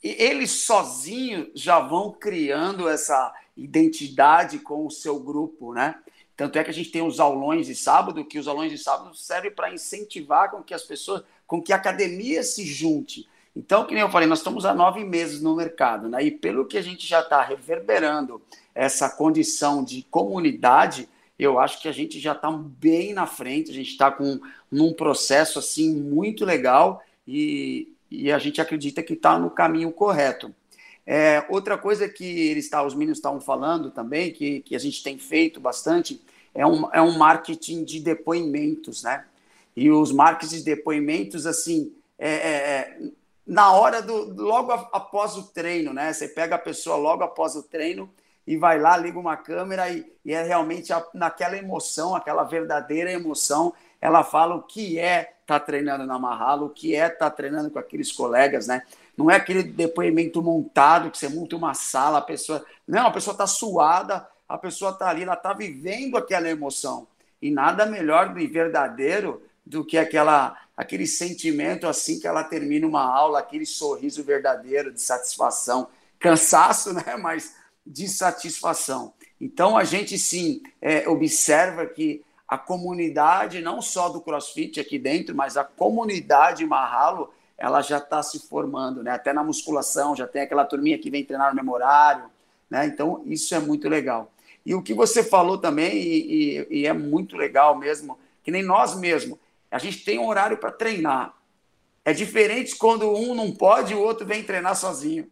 eles 0.02 0.64
sozinhos 0.64 1.48
já 1.54 1.78
vão 1.78 2.10
criando 2.10 2.88
essa 2.88 3.32
identidade 3.56 4.58
com 4.58 4.86
o 4.86 4.90
seu 4.90 5.20
grupo, 5.20 5.72
né? 5.72 5.94
Tanto 6.36 6.58
é 6.58 6.64
que 6.64 6.70
a 6.70 6.74
gente 6.74 6.90
tem 6.90 7.02
os 7.02 7.20
aulões 7.20 7.66
de 7.66 7.74
sábado, 7.74 8.24
que 8.24 8.38
os 8.38 8.48
aulões 8.48 8.72
de 8.72 8.78
sábado 8.78 9.14
servem 9.14 9.52
para 9.52 9.72
incentivar 9.72 10.50
com 10.50 10.62
que 10.62 10.74
as 10.74 10.82
pessoas, 10.82 11.22
com 11.46 11.62
que 11.62 11.72
a 11.72 11.76
academia 11.76 12.42
se 12.42 12.64
junte. 12.64 13.28
Então, 13.54 13.86
que 13.86 13.94
nem 13.94 14.02
eu 14.02 14.10
falei, 14.10 14.26
nós 14.26 14.38
estamos 14.38 14.64
há 14.64 14.74
nove 14.74 15.04
meses 15.04 15.42
no 15.42 15.54
mercado, 15.54 16.08
né? 16.08 16.24
E 16.24 16.30
pelo 16.30 16.64
que 16.64 16.78
a 16.78 16.82
gente 16.82 17.06
já 17.06 17.20
está 17.20 17.42
reverberando 17.42 18.40
essa 18.74 19.10
condição 19.10 19.84
de 19.84 20.02
comunidade, 20.10 21.06
eu 21.38 21.58
acho 21.58 21.80
que 21.80 21.88
a 21.88 21.92
gente 21.92 22.18
já 22.18 22.32
está 22.32 22.50
bem 22.50 23.12
na 23.12 23.26
frente, 23.26 23.70
a 23.70 23.74
gente 23.74 23.90
está 23.90 24.10
com 24.10 24.40
num 24.70 24.92
processo 24.94 25.58
assim 25.58 25.94
muito 25.94 26.44
legal 26.44 27.02
e, 27.28 27.91
e 28.12 28.32
a 28.32 28.38
gente 28.38 28.60
acredita 28.60 29.02
que 29.02 29.14
está 29.14 29.38
no 29.38 29.50
caminho 29.50 29.90
correto. 29.92 30.54
É, 31.06 31.44
outra 31.48 31.76
coisa 31.76 32.08
que 32.08 32.24
eles 32.24 32.68
tá, 32.68 32.82
os 32.82 32.94
meninos 32.94 33.18
estavam 33.18 33.40
falando 33.40 33.90
também, 33.90 34.32
que, 34.32 34.60
que 34.60 34.76
a 34.76 34.78
gente 34.78 35.02
tem 35.02 35.18
feito 35.18 35.60
bastante, 35.60 36.22
é 36.54 36.66
um, 36.66 36.88
é 36.92 37.02
um 37.02 37.16
marketing 37.18 37.84
de 37.84 37.98
depoimentos, 37.98 39.02
né? 39.02 39.24
e 39.76 39.90
os 39.90 40.12
marcos 40.12 40.50
de 40.50 40.62
depoimentos, 40.62 41.46
assim, 41.46 41.94
é, 42.18 42.30
é, 42.30 42.56
é, 42.56 42.98
na 43.46 43.72
hora 43.72 44.02
do. 44.02 44.34
logo 44.42 44.72
após 44.72 45.36
o 45.36 45.44
treino, 45.44 45.92
né? 45.92 46.12
Você 46.12 46.28
pega 46.28 46.56
a 46.56 46.58
pessoa 46.58 46.96
logo 46.96 47.24
após 47.24 47.56
o 47.56 47.62
treino 47.62 48.08
e 48.46 48.56
vai 48.56 48.78
lá, 48.78 48.96
liga 48.96 49.18
uma 49.18 49.36
câmera 49.36 49.88
e, 49.88 50.04
e 50.24 50.32
é 50.32 50.42
realmente 50.42 50.92
a, 50.92 51.04
naquela 51.14 51.56
emoção, 51.56 52.14
aquela 52.14 52.44
verdadeira 52.44 53.10
emoção. 53.10 53.72
Ela 54.00 54.22
fala 54.22 54.54
o 54.54 54.62
que 54.62 54.98
é 54.98 55.34
estar 55.56 55.60
tá 55.60 55.66
treinando 55.66 56.06
na 56.06 56.18
Marralo, 56.18 56.66
o 56.66 56.70
que 56.70 56.94
é 56.94 57.06
estar 57.06 57.18
tá 57.18 57.30
treinando 57.30 57.70
com 57.70 57.78
aqueles 57.78 58.10
colegas, 58.10 58.66
né? 58.66 58.82
Não 59.16 59.30
é 59.30 59.36
aquele 59.36 59.62
depoimento 59.62 60.42
montado 60.42 61.10
que 61.10 61.18
você 61.18 61.28
monta 61.28 61.56
uma 61.56 61.74
sala, 61.74 62.18
a 62.18 62.22
pessoa. 62.22 62.64
Não, 62.86 63.06
a 63.06 63.10
pessoa 63.10 63.32
está 63.32 63.46
suada, 63.46 64.26
a 64.48 64.58
pessoa 64.58 64.90
está 64.90 65.08
ali, 65.08 65.22
ela 65.22 65.34
está 65.34 65.52
vivendo 65.52 66.16
aquela 66.16 66.48
emoção. 66.48 67.06
E 67.40 67.50
nada 67.50 67.86
melhor 67.86 68.38
e 68.38 68.46
verdadeiro 68.46 69.42
do 69.64 69.84
que 69.84 69.98
aquela 69.98 70.58
aquele 70.76 71.06
sentimento 71.06 71.86
assim 71.86 72.18
que 72.18 72.26
ela 72.26 72.42
termina 72.42 72.86
uma 72.86 73.04
aula, 73.04 73.38
aquele 73.38 73.66
sorriso 73.66 74.24
verdadeiro 74.24 74.92
de 74.92 75.00
satisfação, 75.00 75.88
cansaço, 76.18 76.92
né? 76.92 77.16
Mas 77.20 77.54
de 77.86 78.08
satisfação. 78.08 79.12
Então 79.40 79.76
a 79.76 79.84
gente 79.84 80.18
sim 80.18 80.62
é, 80.80 81.08
observa 81.08 81.84
que 81.86 82.24
a 82.52 82.58
comunidade, 82.58 83.62
não 83.62 83.80
só 83.80 84.10
do 84.10 84.20
CrossFit 84.20 84.78
aqui 84.78 84.98
dentro, 84.98 85.34
mas 85.34 85.56
a 85.56 85.64
comunidade 85.64 86.66
Marralo, 86.66 87.32
ela 87.56 87.80
já 87.80 87.96
está 87.96 88.22
se 88.22 88.40
formando, 88.40 89.02
né? 89.02 89.12
Até 89.12 89.32
na 89.32 89.42
musculação, 89.42 90.14
já 90.14 90.26
tem 90.26 90.42
aquela 90.42 90.66
turminha 90.66 90.98
que 90.98 91.08
vem 91.08 91.24
treinar 91.24 91.48
no 91.48 91.56
memorário, 91.56 92.26
né? 92.68 92.84
Então 92.84 93.22
isso 93.24 93.54
é 93.54 93.58
muito 93.58 93.88
legal. 93.88 94.30
E 94.66 94.74
o 94.74 94.82
que 94.82 94.92
você 94.92 95.24
falou 95.24 95.56
também, 95.56 95.94
e, 95.94 96.58
e, 96.58 96.80
e 96.80 96.86
é 96.86 96.92
muito 96.92 97.38
legal 97.38 97.74
mesmo, 97.74 98.18
que 98.44 98.50
nem 98.50 98.62
nós 98.62 98.94
mesmos, 98.96 99.38
a 99.70 99.78
gente 99.78 100.04
tem 100.04 100.18
um 100.18 100.28
horário 100.28 100.58
para 100.58 100.70
treinar. 100.70 101.34
É 102.04 102.12
diferente 102.12 102.76
quando 102.76 103.10
um 103.10 103.34
não 103.34 103.50
pode 103.50 103.94
e 103.94 103.96
o 103.96 104.02
outro 104.02 104.26
vem 104.26 104.44
treinar 104.44 104.76
sozinho. 104.76 105.26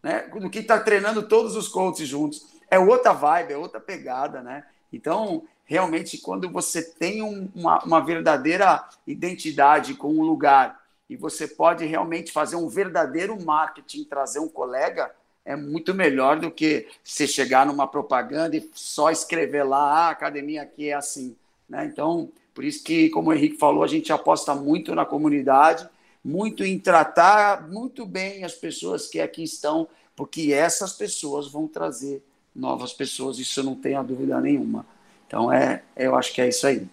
Né? 0.00 0.20
Do 0.28 0.48
que 0.48 0.60
está 0.60 0.78
treinando 0.78 1.26
todos 1.26 1.56
os 1.56 1.66
coaches 1.66 2.06
juntos. 2.06 2.46
É 2.70 2.78
outra 2.78 3.12
vibe, 3.12 3.54
é 3.54 3.56
outra 3.56 3.80
pegada, 3.80 4.40
né? 4.40 4.64
Então, 4.92 5.44
realmente, 5.70 6.18
quando 6.18 6.50
você 6.50 6.82
tem 6.82 7.22
um, 7.22 7.48
uma, 7.54 7.78
uma 7.84 8.00
verdadeira 8.04 8.88
identidade 9.06 9.94
com 9.94 10.12
um 10.12 10.22
lugar 10.22 10.80
e 11.08 11.14
você 11.14 11.46
pode 11.46 11.86
realmente 11.86 12.32
fazer 12.32 12.56
um 12.56 12.68
verdadeiro 12.68 13.40
marketing, 13.40 14.02
trazer 14.02 14.40
um 14.40 14.48
colega, 14.48 15.14
é 15.44 15.54
muito 15.54 15.94
melhor 15.94 16.40
do 16.40 16.50
que 16.50 16.88
você 17.04 17.24
chegar 17.24 17.64
numa 17.64 17.86
propaganda 17.86 18.56
e 18.56 18.68
só 18.74 19.12
escrever 19.12 19.62
lá, 19.62 19.78
ah, 19.78 20.08
a 20.08 20.10
academia 20.10 20.62
aqui 20.62 20.88
é 20.88 20.94
assim. 20.94 21.36
Né? 21.68 21.84
Então, 21.84 22.32
por 22.52 22.64
isso 22.64 22.82
que, 22.82 23.08
como 23.10 23.30
o 23.30 23.32
Henrique 23.32 23.56
falou, 23.56 23.84
a 23.84 23.88
gente 23.88 24.12
aposta 24.12 24.56
muito 24.56 24.92
na 24.92 25.06
comunidade, 25.06 25.88
muito 26.24 26.64
em 26.64 26.80
tratar 26.80 27.68
muito 27.68 28.04
bem 28.04 28.42
as 28.42 28.54
pessoas 28.54 29.06
que 29.06 29.20
aqui 29.20 29.44
estão, 29.44 29.86
porque 30.16 30.52
essas 30.52 30.94
pessoas 30.94 31.46
vão 31.46 31.68
trazer 31.68 32.24
novas 32.52 32.92
pessoas, 32.92 33.38
isso 33.38 33.62
não 33.62 33.76
tenho 33.76 34.02
dúvida 34.02 34.40
nenhuma. 34.40 34.84
Então, 35.30 35.52
é, 35.52 35.84
eu 35.96 36.16
acho 36.16 36.34
que 36.34 36.40
é 36.40 36.48
isso 36.48 36.66
aí. 36.66 36.88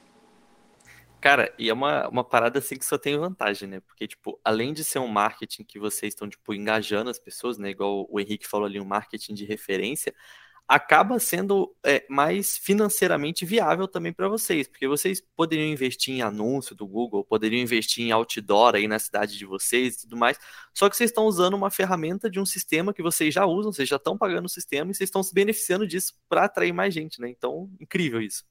Cara, 1.20 1.52
e 1.58 1.72
é 1.72 1.74
uma, 1.74 2.08
uma 2.08 2.24
parada 2.24 2.60
assim 2.60 2.76
que 2.78 2.86
só 2.86 2.96
tem 2.96 3.18
vantagem, 3.18 3.68
né? 3.68 3.80
Porque, 3.80 4.08
tipo, 4.08 4.40
além 4.46 4.74
de 4.74 4.84
ser 4.84 5.00
um 5.00 5.08
marketing 5.08 5.64
que 5.64 5.80
vocês 5.80 6.14
estão, 6.14 6.30
tipo, 6.30 6.54
engajando 6.54 7.10
as 7.10 7.18
pessoas, 7.18 7.58
né? 7.58 7.72
Igual 7.72 8.06
o 8.08 8.20
Henrique 8.20 8.48
falou 8.48 8.68
ali, 8.68 8.80
um 8.80 8.86
marketing 8.86 9.34
de 9.34 9.44
referência, 9.44 10.14
acaba 10.68 11.18
sendo 11.18 11.74
é, 11.86 12.06
mais 12.10 12.58
financeiramente 12.58 13.46
viável 13.46 13.88
também 13.88 14.12
para 14.12 14.28
vocês, 14.28 14.68
porque 14.68 14.88
vocês 14.88 15.24
poderiam 15.36 15.68
investir 15.68 16.16
em 16.16 16.22
anúncio 16.22 16.76
do 16.76 16.86
Google, 16.86 17.24
poderiam 17.24 17.62
investir 17.62 18.06
em 18.06 18.12
outdoor 18.12 18.76
aí 18.76 18.88
na 18.88 19.00
cidade 19.00 19.38
de 19.38 19.46
vocês 19.46 19.96
e 19.96 20.02
tudo 20.02 20.18
mais, 20.18 20.38
só 20.74 20.90
que 20.90 20.98
vocês 20.98 21.10
estão 21.10 21.26
usando 21.26 21.54
uma 21.54 21.72
ferramenta 21.72 22.30
de 22.30 22.40
um 22.40 22.46
sistema 22.46 22.94
que 22.94 23.02
vocês 23.02 23.34
já 23.34 23.46
usam, 23.46 23.72
vocês 23.72 23.88
já 23.88 23.96
estão 23.96 24.18
pagando 24.18 24.46
o 24.46 24.50
sistema 24.50 24.92
e 24.92 24.94
vocês 24.94 25.08
estão 25.08 25.24
se 25.24 25.34
beneficiando 25.34 25.88
disso 25.88 26.14
para 26.28 26.44
atrair 26.44 26.74
mais 26.74 26.94
gente, 26.94 27.22
né? 27.22 27.30
Então, 27.30 27.70
incrível 27.80 28.22
isso. 28.22 28.44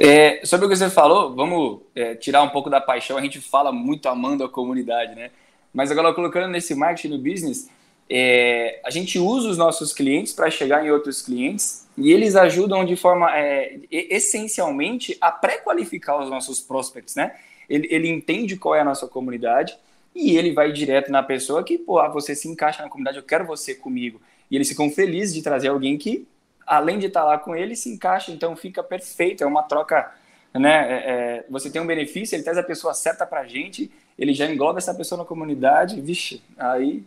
É, 0.00 0.44
sobre 0.44 0.66
o 0.66 0.68
que 0.68 0.74
você 0.74 0.90
falou, 0.90 1.36
vamos 1.36 1.82
é, 1.94 2.16
tirar 2.16 2.42
um 2.42 2.48
pouco 2.48 2.68
da 2.68 2.80
paixão, 2.80 3.16
a 3.16 3.22
gente 3.22 3.40
fala 3.40 3.70
muito 3.70 4.08
amando 4.08 4.42
a 4.42 4.48
comunidade, 4.48 5.14
né? 5.14 5.30
Mas 5.72 5.92
agora 5.92 6.12
colocando 6.12 6.50
nesse 6.50 6.74
marketing 6.74 7.14
no 7.14 7.18
business, 7.18 7.68
é, 8.08 8.80
a 8.84 8.90
gente 8.90 9.18
usa 9.18 9.48
os 9.48 9.56
nossos 9.56 9.92
clientes 9.92 10.32
para 10.32 10.50
chegar 10.50 10.84
em 10.84 10.90
outros 10.90 11.22
clientes 11.22 11.86
e 11.96 12.12
eles 12.12 12.36
ajudam 12.36 12.84
de 12.84 12.96
forma 12.96 13.34
é, 13.36 13.78
essencialmente 13.90 15.16
a 15.20 15.30
pré-qualificar 15.30 16.22
os 16.22 16.28
nossos 16.28 16.60
prospects, 16.60 17.14
né? 17.14 17.34
Ele, 17.68 17.88
ele, 17.90 18.08
entende 18.08 18.56
qual 18.56 18.74
é 18.74 18.80
a 18.80 18.84
nossa 18.84 19.06
comunidade 19.06 19.78
e 20.14 20.36
ele 20.36 20.52
vai 20.52 20.70
direto 20.70 21.10
na 21.10 21.22
pessoa 21.22 21.64
que, 21.64 21.78
pô, 21.78 21.98
ah, 21.98 22.08
você 22.08 22.34
se 22.34 22.46
encaixa 22.46 22.82
na 22.82 22.90
comunidade, 22.90 23.16
eu 23.16 23.22
quero 23.22 23.46
você 23.46 23.74
comigo. 23.74 24.20
E 24.50 24.56
eles 24.56 24.68
ficam 24.68 24.90
felizes 24.90 25.34
de 25.34 25.42
trazer 25.42 25.68
alguém 25.68 25.96
que, 25.96 26.28
além 26.66 26.98
de 26.98 27.06
estar 27.06 27.24
lá 27.24 27.38
com 27.38 27.56
ele, 27.56 27.74
se 27.74 27.88
encaixa, 27.88 28.30
então 28.30 28.54
fica 28.54 28.82
perfeito, 28.82 29.42
é 29.42 29.46
uma 29.46 29.62
troca, 29.62 30.12
né? 30.52 30.92
É, 30.92 31.10
é 31.10 31.44
você 31.48 31.70
tem 31.70 31.80
um 31.80 31.86
benefício, 31.86 32.36
ele 32.36 32.42
traz 32.42 32.58
a 32.58 32.62
pessoa 32.62 32.92
certa 32.92 33.24
para 33.24 33.40
a 33.40 33.46
gente, 33.46 33.90
ele 34.18 34.34
já 34.34 34.46
engloba 34.46 34.78
essa 34.78 34.94
pessoa 34.94 35.20
na 35.20 35.24
comunidade, 35.24 36.00
vixe, 36.02 36.42
aí 36.58 37.02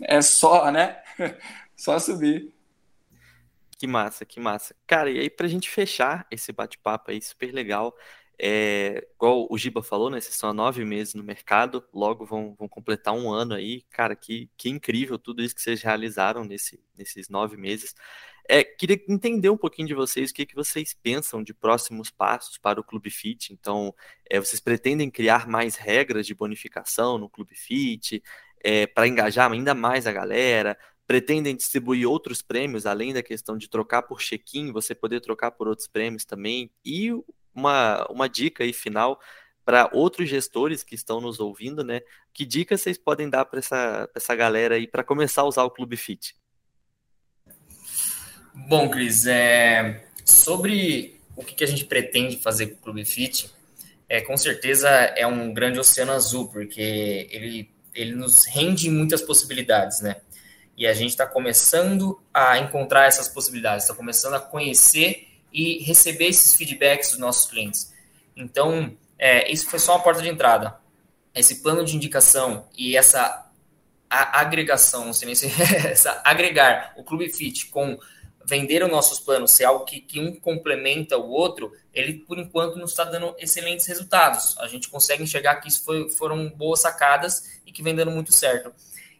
é 0.00 0.20
só, 0.22 0.70
né? 0.70 1.02
só 1.76 1.98
subir. 1.98 2.52
Que 3.78 3.86
massa, 3.86 4.24
que 4.24 4.40
massa. 4.40 4.74
Cara, 4.86 5.10
e 5.10 5.18
aí 5.18 5.30
pra 5.30 5.48
gente 5.48 5.68
fechar 5.68 6.26
esse 6.30 6.50
bate-papo 6.52 7.10
aí, 7.10 7.20
super 7.20 7.52
legal, 7.52 7.94
é, 8.38 9.06
igual 9.14 9.46
o 9.50 9.56
Giba 9.56 9.82
falou, 9.82 10.10
né? 10.10 10.20
Vocês 10.20 10.34
são 10.34 10.50
há 10.50 10.54
nove 10.54 10.84
meses 10.84 11.14
no 11.14 11.22
mercado, 11.22 11.84
logo 11.92 12.24
vão, 12.26 12.54
vão 12.58 12.68
completar 12.68 13.14
um 13.14 13.30
ano 13.32 13.54
aí. 13.54 13.82
Cara, 13.90 14.14
que, 14.14 14.50
que 14.56 14.68
incrível 14.68 15.18
tudo 15.18 15.42
isso 15.42 15.54
que 15.54 15.62
vocês 15.62 15.82
realizaram 15.82 16.44
nesse, 16.44 16.82
nesses 16.96 17.28
nove 17.28 17.56
meses. 17.56 17.94
É, 18.48 18.62
queria 18.62 19.02
entender 19.08 19.50
um 19.50 19.56
pouquinho 19.56 19.88
de 19.88 19.94
vocês, 19.94 20.30
o 20.30 20.34
que, 20.34 20.46
que 20.46 20.54
vocês 20.54 20.94
pensam 20.94 21.42
de 21.42 21.52
próximos 21.52 22.10
passos 22.10 22.58
para 22.58 22.80
o 22.80 22.84
Clube 22.84 23.10
Fit. 23.10 23.52
Então, 23.52 23.94
é, 24.30 24.38
vocês 24.38 24.60
pretendem 24.60 25.10
criar 25.10 25.48
mais 25.48 25.76
regras 25.76 26.26
de 26.26 26.34
bonificação 26.34 27.18
no 27.18 27.28
Clube 27.28 27.54
Fit? 27.56 28.22
É, 28.66 28.84
para 28.84 29.06
engajar 29.06 29.48
ainda 29.48 29.76
mais 29.76 30.08
a 30.08 30.12
galera, 30.12 30.76
pretendem 31.06 31.54
distribuir 31.54 32.04
outros 32.04 32.42
prêmios, 32.42 32.84
além 32.84 33.14
da 33.14 33.22
questão 33.22 33.56
de 33.56 33.70
trocar 33.70 34.02
por 34.02 34.20
check-in, 34.20 34.72
você 34.72 34.92
poder 34.92 35.20
trocar 35.20 35.52
por 35.52 35.68
outros 35.68 35.86
prêmios 35.86 36.24
também. 36.24 36.68
E 36.84 37.12
uma, 37.54 38.04
uma 38.10 38.28
dica 38.28 38.64
aí 38.64 38.72
final 38.72 39.20
para 39.64 39.88
outros 39.92 40.28
gestores 40.28 40.82
que 40.82 40.96
estão 40.96 41.20
nos 41.20 41.38
ouvindo, 41.38 41.84
né? 41.84 42.00
Que 42.34 42.44
dicas 42.44 42.80
vocês 42.80 42.98
podem 42.98 43.30
dar 43.30 43.44
para 43.44 43.60
essa, 43.60 44.10
essa 44.12 44.34
galera 44.34 44.74
aí 44.74 44.88
para 44.88 45.04
começar 45.04 45.42
a 45.42 45.46
usar 45.46 45.62
o 45.62 45.70
Clube 45.70 45.96
Fit? 45.96 46.34
Bom, 48.52 48.90
Cris, 48.90 49.26
é, 49.26 50.08
sobre 50.24 51.20
o 51.36 51.44
que, 51.44 51.54
que 51.54 51.62
a 51.62 51.68
gente 51.68 51.84
pretende 51.84 52.36
fazer 52.36 52.66
com 52.66 52.74
o 52.74 52.82
Clube 52.82 53.04
Fit, 53.04 53.48
é, 54.08 54.20
com 54.22 54.36
certeza 54.36 54.88
é 54.88 55.24
um 55.24 55.54
grande 55.54 55.78
oceano 55.78 56.10
azul, 56.10 56.48
porque 56.48 57.28
ele 57.30 57.75
ele 57.96 58.14
nos 58.14 58.44
rende 58.46 58.90
muitas 58.90 59.22
possibilidades, 59.22 60.00
né? 60.00 60.16
E 60.76 60.86
a 60.86 60.92
gente 60.92 61.10
está 61.10 61.26
começando 61.26 62.20
a 62.32 62.58
encontrar 62.58 63.06
essas 63.06 63.28
possibilidades, 63.28 63.84
está 63.84 63.94
começando 63.94 64.34
a 64.34 64.40
conhecer 64.40 65.26
e 65.52 65.82
receber 65.82 66.26
esses 66.26 66.54
feedbacks 66.54 67.10
dos 67.10 67.18
nossos 67.18 67.50
clientes. 67.50 67.92
Então, 68.36 68.94
é, 69.18 69.50
isso 69.50 69.66
foi 69.68 69.78
só 69.78 69.94
uma 69.94 70.02
porta 70.02 70.20
de 70.20 70.28
entrada. 70.28 70.78
Esse 71.34 71.62
plano 71.62 71.84
de 71.84 71.96
indicação 71.96 72.68
e 72.76 72.96
essa 72.96 73.50
agregação, 74.08 75.06
não 75.06 75.12
sei 75.12 75.26
nem 75.26 75.34
se 75.34 75.46
essa 75.88 76.20
agregar 76.24 76.94
o 76.96 77.02
Clube 77.02 77.28
Fit 77.30 77.66
com 77.66 77.98
vender 78.44 78.82
os 78.84 78.90
nossos 78.90 79.18
planos, 79.18 79.50
ser 79.50 79.64
algo 79.64 79.84
que, 79.84 80.00
que 80.00 80.20
um 80.20 80.34
complementa 80.36 81.18
o 81.18 81.28
outro, 81.30 81.72
ele 81.96 82.12
por 82.12 82.38
enquanto 82.38 82.76
nos 82.76 82.90
está 82.90 83.04
dando 83.04 83.34
excelentes 83.38 83.86
resultados. 83.86 84.56
A 84.58 84.68
gente 84.68 84.90
consegue 84.90 85.22
enxergar 85.22 85.56
que 85.56 85.68
isso 85.68 85.82
foi, 85.82 86.10
foram 86.10 86.50
boas 86.50 86.82
sacadas 86.82 87.58
e 87.64 87.72
que 87.72 87.82
vem 87.82 87.94
dando 87.94 88.10
muito 88.10 88.32
certo. 88.32 88.70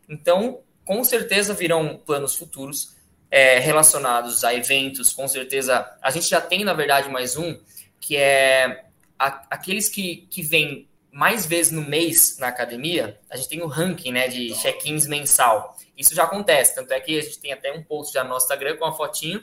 Então, 0.06 0.60
com 0.84 1.02
certeza 1.02 1.54
virão 1.54 1.96
planos 1.96 2.36
futuros 2.36 2.94
é, 3.30 3.58
relacionados 3.58 4.44
a 4.44 4.54
eventos. 4.54 5.10
Com 5.14 5.26
certeza, 5.26 5.90
a 6.02 6.10
gente 6.10 6.28
já 6.28 6.40
tem 6.40 6.64
na 6.64 6.74
verdade 6.74 7.08
mais 7.08 7.38
um 7.38 7.58
que 7.98 8.14
é 8.14 8.84
a, 9.18 9.46
aqueles 9.50 9.88
que, 9.88 10.28
que 10.30 10.42
vêm 10.42 10.86
mais 11.10 11.46
vezes 11.46 11.72
no 11.72 11.80
mês 11.80 12.36
na 12.38 12.48
academia. 12.48 13.18
A 13.30 13.38
gente 13.38 13.48
tem 13.48 13.62
o 13.62 13.66
ranking, 13.66 14.12
né, 14.12 14.28
de 14.28 14.52
check-ins 14.54 15.06
mensal. 15.06 15.74
Isso 15.96 16.14
já 16.14 16.24
acontece, 16.24 16.74
tanto 16.74 16.92
é 16.92 17.00
que 17.00 17.18
a 17.18 17.22
gente 17.22 17.38
tem 17.38 17.54
até 17.54 17.72
um 17.72 17.82
post 17.82 18.12
já 18.12 18.22
no 18.22 18.36
Instagram 18.36 18.76
com 18.76 18.84
uma 18.84 18.92
fotinho, 18.94 19.42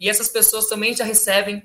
e 0.00 0.10
essas 0.10 0.28
pessoas 0.28 0.66
também 0.66 0.96
já 0.96 1.04
recebem 1.04 1.62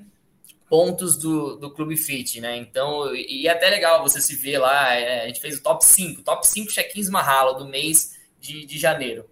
pontos 0.68 1.16
do, 1.16 1.56
do 1.56 1.70
Clube 1.70 1.96
Fit, 1.96 2.40
né? 2.40 2.56
Então, 2.56 3.14
e 3.14 3.46
é 3.46 3.50
até 3.50 3.68
legal 3.70 4.02
você 4.02 4.20
se 4.20 4.36
ver 4.36 4.58
lá, 4.58 4.94
é, 4.94 5.22
a 5.22 5.26
gente 5.26 5.40
fez 5.40 5.58
o 5.58 5.62
top 5.62 5.84
5, 5.84 6.22
top 6.22 6.46
5 6.46 6.70
check-ins 6.70 7.08
Mahalo 7.08 7.54
do 7.54 7.66
mês 7.66 8.16
de, 8.38 8.66
de 8.66 8.78
janeiro. 8.78 9.28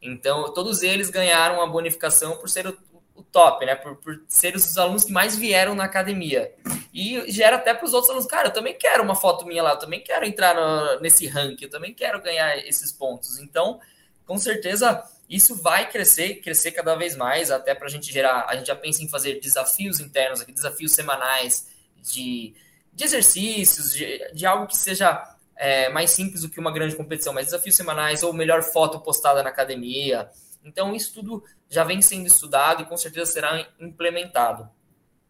Então, 0.00 0.52
todos 0.54 0.82
eles 0.82 1.10
ganharam 1.10 1.56
uma 1.56 1.66
bonificação 1.66 2.36
por 2.36 2.48
ser 2.48 2.66
o, 2.66 2.78
o 3.14 3.22
top, 3.22 3.66
né? 3.66 3.74
Por, 3.74 3.96
por 3.96 4.22
ser 4.28 4.54
os 4.54 4.78
alunos 4.78 5.04
que 5.04 5.12
mais 5.12 5.36
vieram 5.36 5.74
na 5.74 5.84
academia. 5.84 6.54
E 6.94 7.30
gera 7.30 7.56
até 7.56 7.74
para 7.74 7.84
os 7.84 7.92
outros 7.92 8.10
alunos, 8.10 8.28
cara, 8.28 8.48
eu 8.48 8.52
também 8.52 8.74
quero 8.74 9.02
uma 9.02 9.16
foto 9.16 9.44
minha 9.44 9.62
lá, 9.62 9.72
eu 9.72 9.78
também 9.78 10.00
quero 10.00 10.24
entrar 10.24 10.54
no, 10.54 11.00
nesse 11.00 11.26
ranking, 11.26 11.64
eu 11.64 11.70
também 11.70 11.92
quero 11.92 12.22
ganhar 12.22 12.56
esses 12.66 12.92
pontos. 12.92 13.38
Então, 13.38 13.80
com 14.24 14.38
certeza, 14.38 15.02
isso 15.28 15.54
vai 15.54 15.90
crescer, 15.90 16.36
crescer 16.36 16.72
cada 16.72 16.94
vez 16.94 17.14
mais, 17.14 17.50
até 17.50 17.74
para 17.74 17.86
a 17.86 17.90
gente 17.90 18.10
gerar. 18.10 18.46
A 18.48 18.56
gente 18.56 18.68
já 18.68 18.76
pensa 18.76 19.02
em 19.02 19.08
fazer 19.08 19.40
desafios 19.40 20.00
internos 20.00 20.40
aqui, 20.40 20.52
desafios 20.52 20.92
semanais 20.92 21.68
de, 21.96 22.54
de 22.92 23.04
exercícios, 23.04 23.92
de, 23.92 24.32
de 24.32 24.46
algo 24.46 24.66
que 24.66 24.76
seja 24.76 25.36
é, 25.54 25.90
mais 25.90 26.12
simples 26.12 26.42
do 26.42 26.48
que 26.48 26.58
uma 26.58 26.72
grande 26.72 26.96
competição, 26.96 27.34
mas 27.34 27.46
desafios 27.46 27.76
semanais 27.76 28.22
ou 28.22 28.32
melhor 28.32 28.62
foto 28.62 29.00
postada 29.00 29.42
na 29.42 29.50
academia. 29.50 30.30
Então, 30.64 30.94
isso 30.94 31.12
tudo 31.12 31.44
já 31.68 31.84
vem 31.84 32.00
sendo 32.00 32.26
estudado 32.26 32.82
e 32.82 32.86
com 32.86 32.96
certeza 32.96 33.30
será 33.30 33.68
implementado. 33.78 34.68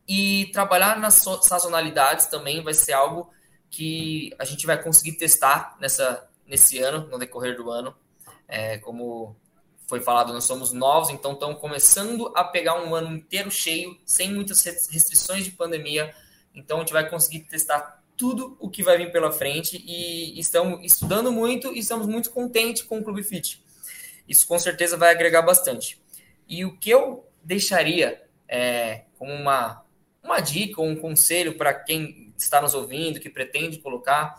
E 0.06 0.46
trabalhar 0.52 0.98
nas 0.98 1.24
sazonalidades 1.42 2.26
também 2.26 2.62
vai 2.62 2.72
ser 2.72 2.92
algo 2.92 3.30
que 3.68 4.32
a 4.38 4.44
gente 4.44 4.64
vai 4.64 4.80
conseguir 4.80 5.12
testar 5.12 5.76
nessa, 5.80 6.26
nesse 6.46 6.78
ano, 6.78 7.06
no 7.08 7.18
decorrer 7.18 7.56
do 7.56 7.70
ano. 7.70 7.94
É, 8.46 8.78
como 8.78 9.36
foi 9.88 10.02
falado, 10.02 10.34
nós 10.34 10.44
somos 10.44 10.70
novos, 10.70 11.08
então 11.08 11.32
estamos 11.32 11.58
começando 11.58 12.30
a 12.36 12.44
pegar 12.44 12.78
um 12.78 12.94
ano 12.94 13.16
inteiro 13.16 13.50
cheio, 13.50 13.98
sem 14.04 14.30
muitas 14.30 14.62
restrições 14.62 15.44
de 15.44 15.50
pandemia. 15.50 16.14
Então 16.54 16.76
a 16.76 16.80
gente 16.80 16.92
vai 16.92 17.08
conseguir 17.08 17.40
testar 17.40 18.04
tudo 18.14 18.54
o 18.60 18.68
que 18.68 18.82
vai 18.82 18.98
vir 18.98 19.10
pela 19.10 19.32
frente 19.32 19.82
e 19.86 20.38
estamos 20.38 20.84
estudando 20.84 21.32
muito 21.32 21.72
e 21.72 21.78
estamos 21.78 22.06
muito 22.06 22.30
contentes 22.30 22.82
com 22.82 22.98
o 22.98 23.02
Clube 23.02 23.22
Fit. 23.22 23.64
Isso 24.28 24.46
com 24.46 24.58
certeza 24.58 24.94
vai 24.98 25.10
agregar 25.10 25.40
bastante. 25.40 25.98
E 26.46 26.66
o 26.66 26.76
que 26.76 26.90
eu 26.90 27.26
deixaria 27.42 28.22
é, 28.46 29.04
como 29.18 29.32
uma, 29.32 29.82
uma 30.22 30.40
dica 30.40 30.82
um 30.82 30.96
conselho 30.96 31.56
para 31.56 31.72
quem 31.72 32.34
está 32.36 32.60
nos 32.60 32.74
ouvindo, 32.74 33.20
que 33.20 33.30
pretende 33.30 33.78
colocar, 33.78 34.34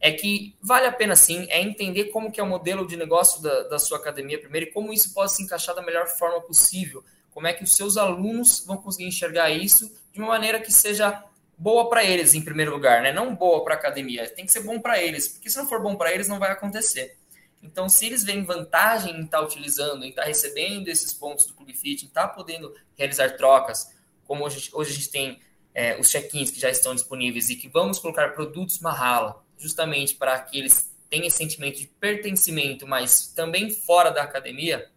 é 0.00 0.10
que 0.10 0.56
vale 0.62 0.86
a 0.86 0.92
pena 0.92 1.14
sim, 1.14 1.46
é 1.50 1.60
entender 1.60 2.06
como 2.06 2.32
que 2.32 2.40
é 2.40 2.42
o 2.42 2.46
modelo 2.46 2.86
de 2.86 2.96
negócio 2.96 3.42
da, 3.42 3.64
da 3.64 3.78
sua 3.78 3.98
academia 3.98 4.40
primeiro 4.40 4.66
e 4.66 4.72
como 4.72 4.92
isso 4.92 5.12
pode 5.12 5.32
se 5.32 5.42
encaixar 5.42 5.74
da 5.74 5.82
melhor 5.82 6.08
forma 6.08 6.40
possível, 6.40 7.04
como 7.30 7.46
é 7.46 7.52
que 7.52 7.62
os 7.62 7.76
seus 7.76 7.96
alunos 7.96 8.64
vão 8.66 8.78
conseguir 8.78 9.06
enxergar 9.06 9.50
isso 9.50 9.94
de 10.12 10.18
uma 10.18 10.28
maneira 10.28 10.58
que 10.58 10.72
seja 10.72 11.22
boa 11.56 11.90
para 11.90 12.02
eles 12.02 12.34
em 12.34 12.40
primeiro 12.40 12.72
lugar, 12.72 13.02
né? 13.02 13.12
Não 13.12 13.34
boa 13.34 13.62
para 13.62 13.74
a 13.74 13.76
academia, 13.78 14.28
tem 14.30 14.46
que 14.46 14.52
ser 14.52 14.60
bom 14.60 14.80
para 14.80 15.00
eles, 15.00 15.28
porque 15.28 15.50
se 15.50 15.58
não 15.58 15.68
for 15.68 15.82
bom 15.82 15.94
para 15.94 16.12
eles 16.12 16.26
não 16.26 16.38
vai 16.38 16.50
acontecer. 16.50 17.18
Então, 17.62 17.86
se 17.90 18.06
eles 18.06 18.24
veem 18.24 18.42
vantagem 18.42 19.14
em 19.14 19.24
estar 19.24 19.38
tá 19.38 19.44
utilizando, 19.44 20.02
em 20.02 20.08
estar 20.08 20.22
tá 20.22 20.28
recebendo 20.28 20.88
esses 20.88 21.12
pontos 21.12 21.44
do 21.44 21.52
Clube 21.52 21.74
Fit, 21.74 22.04
em 22.04 22.08
estar 22.08 22.28
tá 22.28 22.34
podendo 22.34 22.74
realizar 22.96 23.36
trocas, 23.36 23.94
como 24.26 24.44
hoje, 24.44 24.70
hoje 24.72 24.92
a 24.92 24.94
gente 24.94 25.10
tem 25.10 25.40
é, 25.74 26.00
os 26.00 26.08
check-ins 26.08 26.50
que 26.50 26.58
já 26.58 26.70
estão 26.70 26.94
disponíveis 26.94 27.50
e 27.50 27.56
que 27.56 27.68
vamos 27.68 27.98
colocar 27.98 28.32
produtos 28.32 28.78
Mahala, 28.78 29.44
justamente 29.60 30.14
para 30.14 30.38
que 30.40 30.58
eles 30.58 30.90
tenham 31.08 31.26
esse 31.26 31.36
sentimento 31.36 31.78
de 31.78 31.86
pertencimento, 31.86 32.86
mas 32.86 33.28
também 33.28 33.70
fora 33.70 34.10
da 34.10 34.22
academia, 34.22 34.90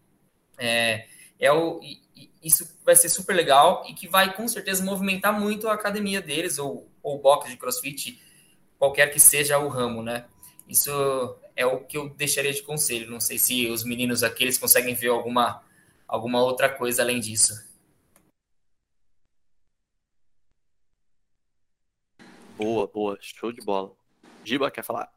é, 0.58 1.08
é 1.40 1.52
o, 1.52 1.82
isso 2.42 2.78
vai 2.86 2.96
ser 2.96 3.10
super 3.10 3.36
legal 3.36 3.84
e 3.88 3.94
que 3.94 4.08
vai 4.08 4.36
com 4.36 4.48
certeza 4.48 4.84
movimentar 4.84 5.38
muito 5.38 5.68
a 5.68 5.74
academia 5.74 6.22
deles 6.22 6.58
ou, 6.58 6.90
o 7.02 7.18
box 7.18 7.50
de 7.50 7.58
crossfit, 7.58 8.22
qualquer 8.80 9.08
que 9.08 9.20
seja 9.20 9.60
o 9.60 9.68
ramo, 9.68 10.02
né? 10.02 10.26
Isso 10.68 10.90
é 11.56 11.66
o 11.66 11.84
que 11.84 11.98
eu 11.98 12.10
deixaria 12.10 12.54
de 12.54 12.64
conselho. 12.64 13.12
Não 13.12 13.20
sei 13.20 13.38
se 13.38 13.68
os 13.70 13.84
meninos 13.84 14.24
aqui 14.24 14.44
eles 14.44 14.58
conseguem 14.58 14.96
ver 14.96 15.10
alguma, 15.10 15.62
alguma 16.08 16.42
outra 16.42 16.70
coisa 16.70 17.02
além 17.02 17.20
disso. 17.20 17.54
Boa, 22.58 22.88
boa, 22.88 23.18
show 23.20 23.52
de 23.52 23.62
bola. 23.62 23.92
Giba, 24.44 24.70
quer 24.70 24.84
falar? 24.84 25.10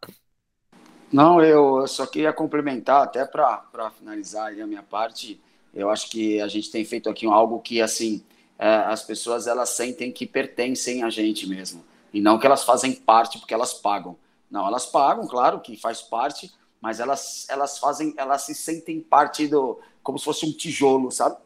Não, 1.12 1.42
eu 1.42 1.86
só 1.86 2.06
queria 2.06 2.32
complementar, 2.32 3.02
até 3.02 3.24
para 3.24 3.90
finalizar 3.96 4.52
a 4.52 4.66
minha 4.66 4.82
parte, 4.82 5.40
eu 5.74 5.90
acho 5.90 6.10
que 6.10 6.40
a 6.40 6.48
gente 6.48 6.70
tem 6.70 6.84
feito 6.84 7.08
aqui 7.08 7.26
algo 7.26 7.60
que, 7.60 7.80
assim, 7.80 8.24
é, 8.58 8.68
as 8.68 9.02
pessoas 9.02 9.46
elas 9.46 9.70
sentem 9.70 10.10
que 10.10 10.26
pertencem 10.26 11.02
a 11.02 11.10
gente 11.10 11.48
mesmo, 11.48 11.84
e 12.12 12.20
não 12.20 12.38
que 12.38 12.46
elas 12.46 12.64
fazem 12.64 12.92
parte 12.92 13.38
porque 13.38 13.54
elas 13.54 13.74
pagam. 13.74 14.16
Não, 14.50 14.66
elas 14.66 14.86
pagam, 14.86 15.26
claro 15.26 15.60
que 15.60 15.76
faz 15.76 16.00
parte, 16.00 16.52
mas 16.80 17.00
elas, 17.00 17.46
elas 17.48 17.78
fazem, 17.78 18.14
elas 18.16 18.42
se 18.42 18.54
sentem 18.54 19.00
parte 19.00 19.46
do, 19.46 19.78
como 20.02 20.18
se 20.18 20.24
fosse 20.24 20.46
um 20.46 20.52
tijolo, 20.52 21.10
sabe? 21.10 21.36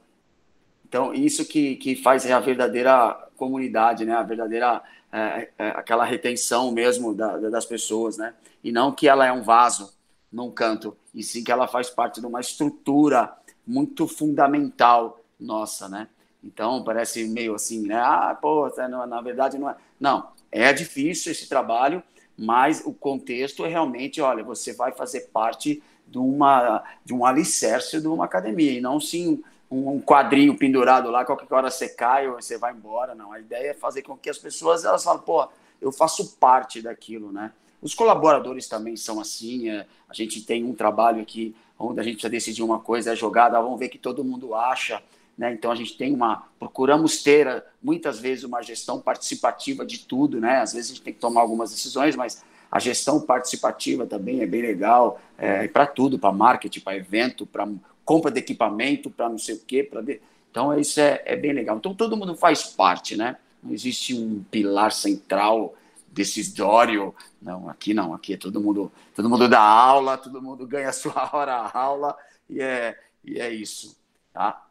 Então, 0.91 1.15
isso 1.15 1.45
que, 1.45 1.77
que 1.77 1.95
faz 1.95 2.29
a 2.29 2.41
verdadeira 2.41 3.15
comunidade, 3.37 4.05
né? 4.05 4.13
A 4.13 4.25
verdadeira, 4.25 4.83
é, 5.13 5.49
é, 5.57 5.69
aquela 5.69 6.05
retenção 6.05 6.73
mesmo 6.73 7.15
da, 7.15 7.37
das 7.37 7.65
pessoas, 7.65 8.19
né? 8.19 8.35
E 8.65 8.73
não 8.73 8.91
que 8.91 9.07
ela 9.07 9.25
é 9.25 9.31
um 9.31 9.41
vaso 9.41 9.95
num 10.33 10.51
canto, 10.51 10.97
e 11.15 11.23
sim 11.23 11.45
que 11.45 11.53
ela 11.53 11.69
faz 11.69 11.89
parte 11.91 12.21
de 12.21 12.27
uma 12.27 12.41
estrutura 12.41 13.33
muito 13.65 14.09
fundamental 14.09 15.21
nossa, 15.39 15.89
né? 15.89 16.09
Então, 16.43 16.83
parece 16.83 17.23
meio 17.29 17.55
assim, 17.55 17.87
né? 17.87 17.95
Ah, 17.95 18.37
pô, 18.41 18.69
na 18.77 19.21
verdade 19.21 19.59
não 19.59 19.71
é. 19.71 19.77
Não, 20.01 20.31
é 20.51 20.73
difícil 20.73 21.31
esse 21.31 21.49
trabalho, 21.49 22.03
mas 22.37 22.83
o 22.85 22.93
contexto 22.93 23.65
é 23.65 23.69
realmente, 23.69 24.21
olha, 24.21 24.43
você 24.43 24.73
vai 24.73 24.91
fazer 24.91 25.29
parte 25.33 25.81
de, 26.05 26.19
uma, 26.19 26.83
de 27.05 27.15
um 27.15 27.25
alicerce 27.25 28.01
de 28.01 28.09
uma 28.09 28.25
academia, 28.25 28.73
e 28.73 28.81
não 28.81 28.99
sim 28.99 29.41
um, 29.71 30.01
quadrinho 30.01 30.57
pendurado 30.57 31.11
lá, 31.11 31.25
qualquer 31.25 31.53
hora 31.55 31.71
você 31.71 31.89
cai 31.89 32.29
ou 32.29 32.35
você 32.35 32.59
vai 32.59 32.73
embora, 32.73 33.15
não. 33.15 33.33
A 33.33 33.39
ideia 33.39 33.71
é 33.71 33.75
fazer 33.75 34.03
com 34.03 34.17
que 34.17 34.29
as 34.29 34.39
pessoas, 34.39 34.85
elas 34.85 35.05
falem, 35.05 35.23
pô, 35.23 35.49
eu 35.81 35.93
faço 35.93 36.37
parte 36.37 36.83
daquilo, 36.83 37.31
né? 37.31 37.53
Os 37.81 37.95
colaboradores 37.95 38.69
também 38.69 38.97
são 38.97 39.21
assim, 39.21 39.71
é, 39.71 39.87
a 40.09 40.13
gente 40.13 40.43
tem 40.43 40.65
um 40.65 40.75
trabalho 40.75 41.23
aqui 41.23 41.55
onde 41.79 41.99
a 41.99 42.03
gente 42.03 42.15
precisa 42.15 42.31
decidir 42.31 42.63
uma 42.63 42.79
coisa, 42.79 43.13
é 43.13 43.17
jogada, 43.17 43.61
vamos 43.61 43.79
ver 43.79 43.89
que 43.89 43.97
todo 43.97 44.25
mundo 44.25 44.55
acha, 44.55 45.03
né? 45.39 45.53
Então 45.55 45.71
a 45.71 45.75
gente 45.75 45.97
tem 45.97 46.13
uma, 46.13 46.45
procuramos 46.59 47.23
ter 47.23 47.65
muitas 47.83 48.19
vezes 48.19 48.45
uma 48.45 48.61
gestão 48.61 49.01
participativa 49.01 49.87
de 49.87 50.01
tudo, 50.01 50.41
né? 50.41 50.59
Às 50.59 50.75
vezes 50.75 50.91
a 50.91 50.95
gente 50.95 51.03
tem 51.03 51.15
que 51.15 51.21
tomar 51.21 51.41
algumas 51.41 51.71
decisões, 51.71 52.15
mas 52.17 52.43
a 52.71 52.79
gestão 52.79 53.21
participativa 53.21 54.07
também 54.07 54.43
é 54.43 54.47
bem 54.47 54.61
legal 54.61 55.21
é, 55.39 55.67
para 55.67 55.87
tudo, 55.87 56.19
para 56.19 56.31
marketing, 56.31 56.81
para 56.81 56.97
evento, 56.97 57.47
para 57.47 57.67
compra 58.11 58.33
de 58.33 58.41
equipamento, 58.41 59.09
para 59.09 59.29
não 59.29 59.39
sei 59.39 59.55
o 59.55 59.61
quê, 59.61 59.85
para 59.85 60.01
de... 60.01 60.21
então 60.51 60.77
isso 60.77 60.99
é, 60.99 61.23
é 61.25 61.37
bem 61.37 61.53
legal. 61.53 61.77
Então 61.77 61.95
todo 61.95 62.17
mundo 62.17 62.35
faz 62.35 62.65
parte, 62.65 63.17
né? 63.17 63.37
Não 63.63 63.73
existe 63.73 64.13
um 64.15 64.43
pilar 64.51 64.91
central 64.91 65.77
decisório, 66.09 67.15
não, 67.41 67.69
aqui 67.69 67.95
não, 67.95 68.13
aqui 68.13 68.35
é 68.35 68.37
todo 68.37 68.61
mundo, 68.61 68.91
todo 69.15 69.31
mundo 69.31 69.49
dá 69.49 69.61
aula, 69.61 70.19
todo 70.19 70.43
mundo 70.43 70.67
ganha 70.67 70.89
a 70.89 70.93
sua 70.93 71.31
hora 71.33 71.55
a 71.55 71.79
aula 71.79 72.17
e 72.49 72.61
é, 72.61 72.99
e 73.25 73.39
é 73.39 73.49
isso, 73.49 73.97
tá? 74.33 74.67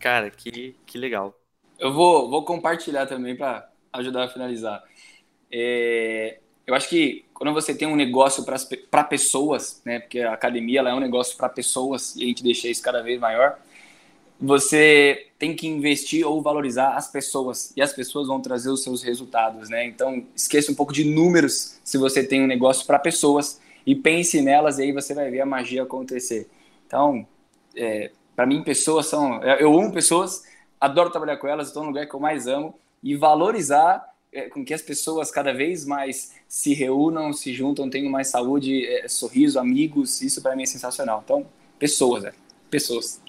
Cara, 0.00 0.28
que, 0.28 0.74
que 0.84 0.98
legal. 0.98 1.38
Eu 1.78 1.92
vou, 1.92 2.28
vou 2.28 2.44
compartilhar 2.44 3.06
também 3.06 3.36
para 3.36 3.70
ajudar 3.92 4.24
a 4.24 4.28
finalizar. 4.28 4.82
É, 5.52 6.40
eu 6.66 6.74
acho 6.74 6.88
que 6.88 7.24
quando 7.38 7.54
você 7.54 7.72
tem 7.72 7.86
um 7.86 7.94
negócio 7.94 8.44
para 8.90 9.04
pessoas, 9.04 9.80
né, 9.84 10.00
porque 10.00 10.18
a 10.20 10.32
academia 10.32 10.80
ela 10.80 10.90
é 10.90 10.94
um 10.94 10.98
negócio 10.98 11.36
para 11.36 11.48
pessoas 11.48 12.16
e 12.16 12.24
a 12.24 12.26
gente 12.26 12.42
deixa 12.42 12.66
isso 12.66 12.82
cada 12.82 13.00
vez 13.00 13.20
maior, 13.20 13.56
você 14.40 15.28
tem 15.38 15.54
que 15.54 15.68
investir 15.68 16.26
ou 16.26 16.42
valorizar 16.42 16.96
as 16.96 17.08
pessoas 17.08 17.72
e 17.76 17.80
as 17.80 17.92
pessoas 17.92 18.26
vão 18.26 18.40
trazer 18.40 18.70
os 18.70 18.82
seus 18.82 19.04
resultados, 19.04 19.68
né? 19.68 19.86
Então 19.86 20.24
esqueça 20.34 20.72
um 20.72 20.74
pouco 20.74 20.92
de 20.92 21.04
números 21.04 21.78
se 21.84 21.96
você 21.96 22.24
tem 22.24 22.42
um 22.42 22.46
negócio 22.46 22.84
para 22.84 22.98
pessoas 22.98 23.60
e 23.86 23.94
pense 23.94 24.40
nelas 24.40 24.78
e 24.78 24.82
aí 24.82 24.92
você 24.92 25.14
vai 25.14 25.30
ver 25.30 25.40
a 25.40 25.46
magia 25.46 25.84
acontecer. 25.84 26.48
Então, 26.86 27.24
é, 27.76 28.10
para 28.34 28.46
mim, 28.46 28.62
pessoas 28.64 29.06
são. 29.06 29.42
Eu 29.42 29.78
amo 29.78 29.92
pessoas, 29.92 30.44
adoro 30.80 31.10
trabalhar 31.10 31.36
com 31.36 31.46
elas, 31.46 31.68
estou 31.68 31.82
no 31.82 31.90
lugar 31.90 32.06
que 32.06 32.14
eu 32.14 32.20
mais 32.20 32.48
amo. 32.48 32.74
E 33.00 33.14
valorizar 33.14 34.07
com 34.50 34.64
que 34.64 34.74
as 34.74 34.82
pessoas 34.82 35.30
cada 35.30 35.52
vez 35.52 35.84
mais 35.84 36.34
se 36.46 36.74
reúnam, 36.74 37.32
se 37.32 37.52
juntam, 37.52 37.88
tenham 37.88 38.10
mais 38.10 38.28
saúde, 38.28 38.86
é, 38.86 39.08
sorriso, 39.08 39.58
amigos, 39.58 40.20
isso 40.22 40.42
para 40.42 40.54
mim 40.54 40.62
é 40.62 40.66
sensacional. 40.66 41.22
Então, 41.24 41.46
pessoas, 41.78 42.24
é, 42.24 42.32
pessoas. 42.70 43.20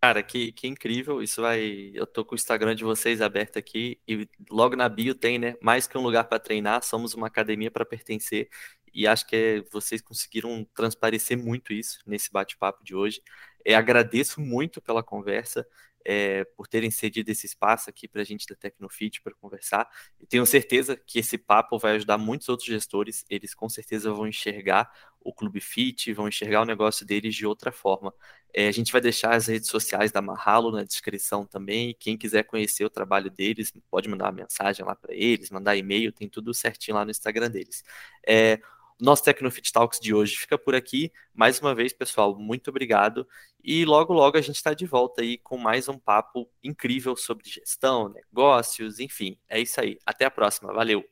Cara, 0.00 0.20
que, 0.20 0.50
que 0.50 0.66
incrível. 0.66 1.22
Isso 1.22 1.40
vai. 1.40 1.92
Eu 1.94 2.06
tô 2.06 2.24
com 2.24 2.34
o 2.34 2.36
Instagram 2.36 2.74
de 2.74 2.82
vocês 2.82 3.20
aberto 3.20 3.56
aqui 3.56 4.00
e 4.06 4.28
logo 4.50 4.74
na 4.74 4.88
bio 4.88 5.14
tem, 5.14 5.38
né? 5.38 5.56
Mais 5.62 5.86
que 5.86 5.96
um 5.96 6.02
lugar 6.02 6.24
para 6.24 6.40
treinar, 6.40 6.82
somos 6.82 7.14
uma 7.14 7.28
academia 7.28 7.70
para 7.70 7.84
pertencer. 7.84 8.48
E 8.92 9.06
acho 9.06 9.26
que 9.26 9.36
é, 9.36 9.62
vocês 9.70 10.00
conseguiram 10.02 10.66
transparecer 10.74 11.38
muito 11.38 11.72
isso 11.72 12.00
nesse 12.04 12.30
bate-papo 12.32 12.82
de 12.84 12.94
hoje. 12.94 13.22
É, 13.64 13.74
agradeço 13.74 14.40
muito 14.40 14.80
pela 14.82 15.04
conversa. 15.04 15.66
É, 16.04 16.44
por 16.56 16.66
terem 16.66 16.90
cedido 16.90 17.30
esse 17.30 17.46
espaço 17.46 17.90
aqui 17.90 18.08
para 18.08 18.22
a 18.22 18.24
gente 18.24 18.46
da 18.46 18.54
Tecnofit 18.54 19.20
para 19.20 19.34
conversar. 19.34 19.88
E 20.20 20.26
tenho 20.26 20.44
certeza 20.46 20.96
que 20.96 21.18
esse 21.18 21.38
papo 21.38 21.78
vai 21.78 21.96
ajudar 21.96 22.18
muitos 22.18 22.48
outros 22.48 22.68
gestores, 22.68 23.24
eles 23.28 23.54
com 23.54 23.68
certeza 23.68 24.12
vão 24.12 24.26
enxergar 24.26 24.90
o 25.20 25.32
Clube 25.32 25.60
Fit, 25.60 26.12
vão 26.12 26.28
enxergar 26.28 26.62
o 26.62 26.64
negócio 26.64 27.06
deles 27.06 27.34
de 27.34 27.46
outra 27.46 27.70
forma. 27.70 28.12
É, 28.54 28.68
a 28.68 28.72
gente 28.72 28.92
vai 28.92 29.00
deixar 29.00 29.34
as 29.34 29.46
redes 29.46 29.68
sociais 29.68 30.12
da 30.12 30.20
Marralo 30.20 30.70
na 30.70 30.82
descrição 30.82 31.46
também. 31.46 31.96
Quem 31.98 32.18
quiser 32.18 32.42
conhecer 32.44 32.84
o 32.84 32.90
trabalho 32.90 33.30
deles, 33.30 33.72
pode 33.90 34.08
mandar 34.08 34.26
uma 34.26 34.32
mensagem 34.32 34.84
lá 34.84 34.94
para 34.94 35.14
eles, 35.14 35.50
mandar 35.50 35.76
e-mail, 35.76 36.12
tem 36.12 36.28
tudo 36.28 36.52
certinho 36.52 36.96
lá 36.96 37.04
no 37.04 37.10
Instagram 37.10 37.50
deles. 37.50 37.82
É, 38.26 38.60
nosso 39.00 39.24
Tecnofit 39.24 39.72
Talks 39.72 39.98
de 40.00 40.14
hoje 40.14 40.36
fica 40.36 40.58
por 40.58 40.74
aqui. 40.74 41.12
Mais 41.34 41.60
uma 41.60 41.74
vez, 41.74 41.92
pessoal, 41.92 42.36
muito 42.38 42.68
obrigado. 42.70 43.26
E 43.62 43.84
logo, 43.84 44.12
logo 44.12 44.36
a 44.36 44.40
gente 44.40 44.56
está 44.56 44.74
de 44.74 44.86
volta 44.86 45.22
aí 45.22 45.38
com 45.38 45.56
mais 45.56 45.88
um 45.88 45.98
papo 45.98 46.48
incrível 46.62 47.16
sobre 47.16 47.48
gestão, 47.48 48.08
negócios, 48.08 48.98
enfim. 49.00 49.38
É 49.48 49.60
isso 49.60 49.80
aí. 49.80 49.98
Até 50.06 50.24
a 50.24 50.30
próxima. 50.30 50.72
Valeu! 50.72 51.04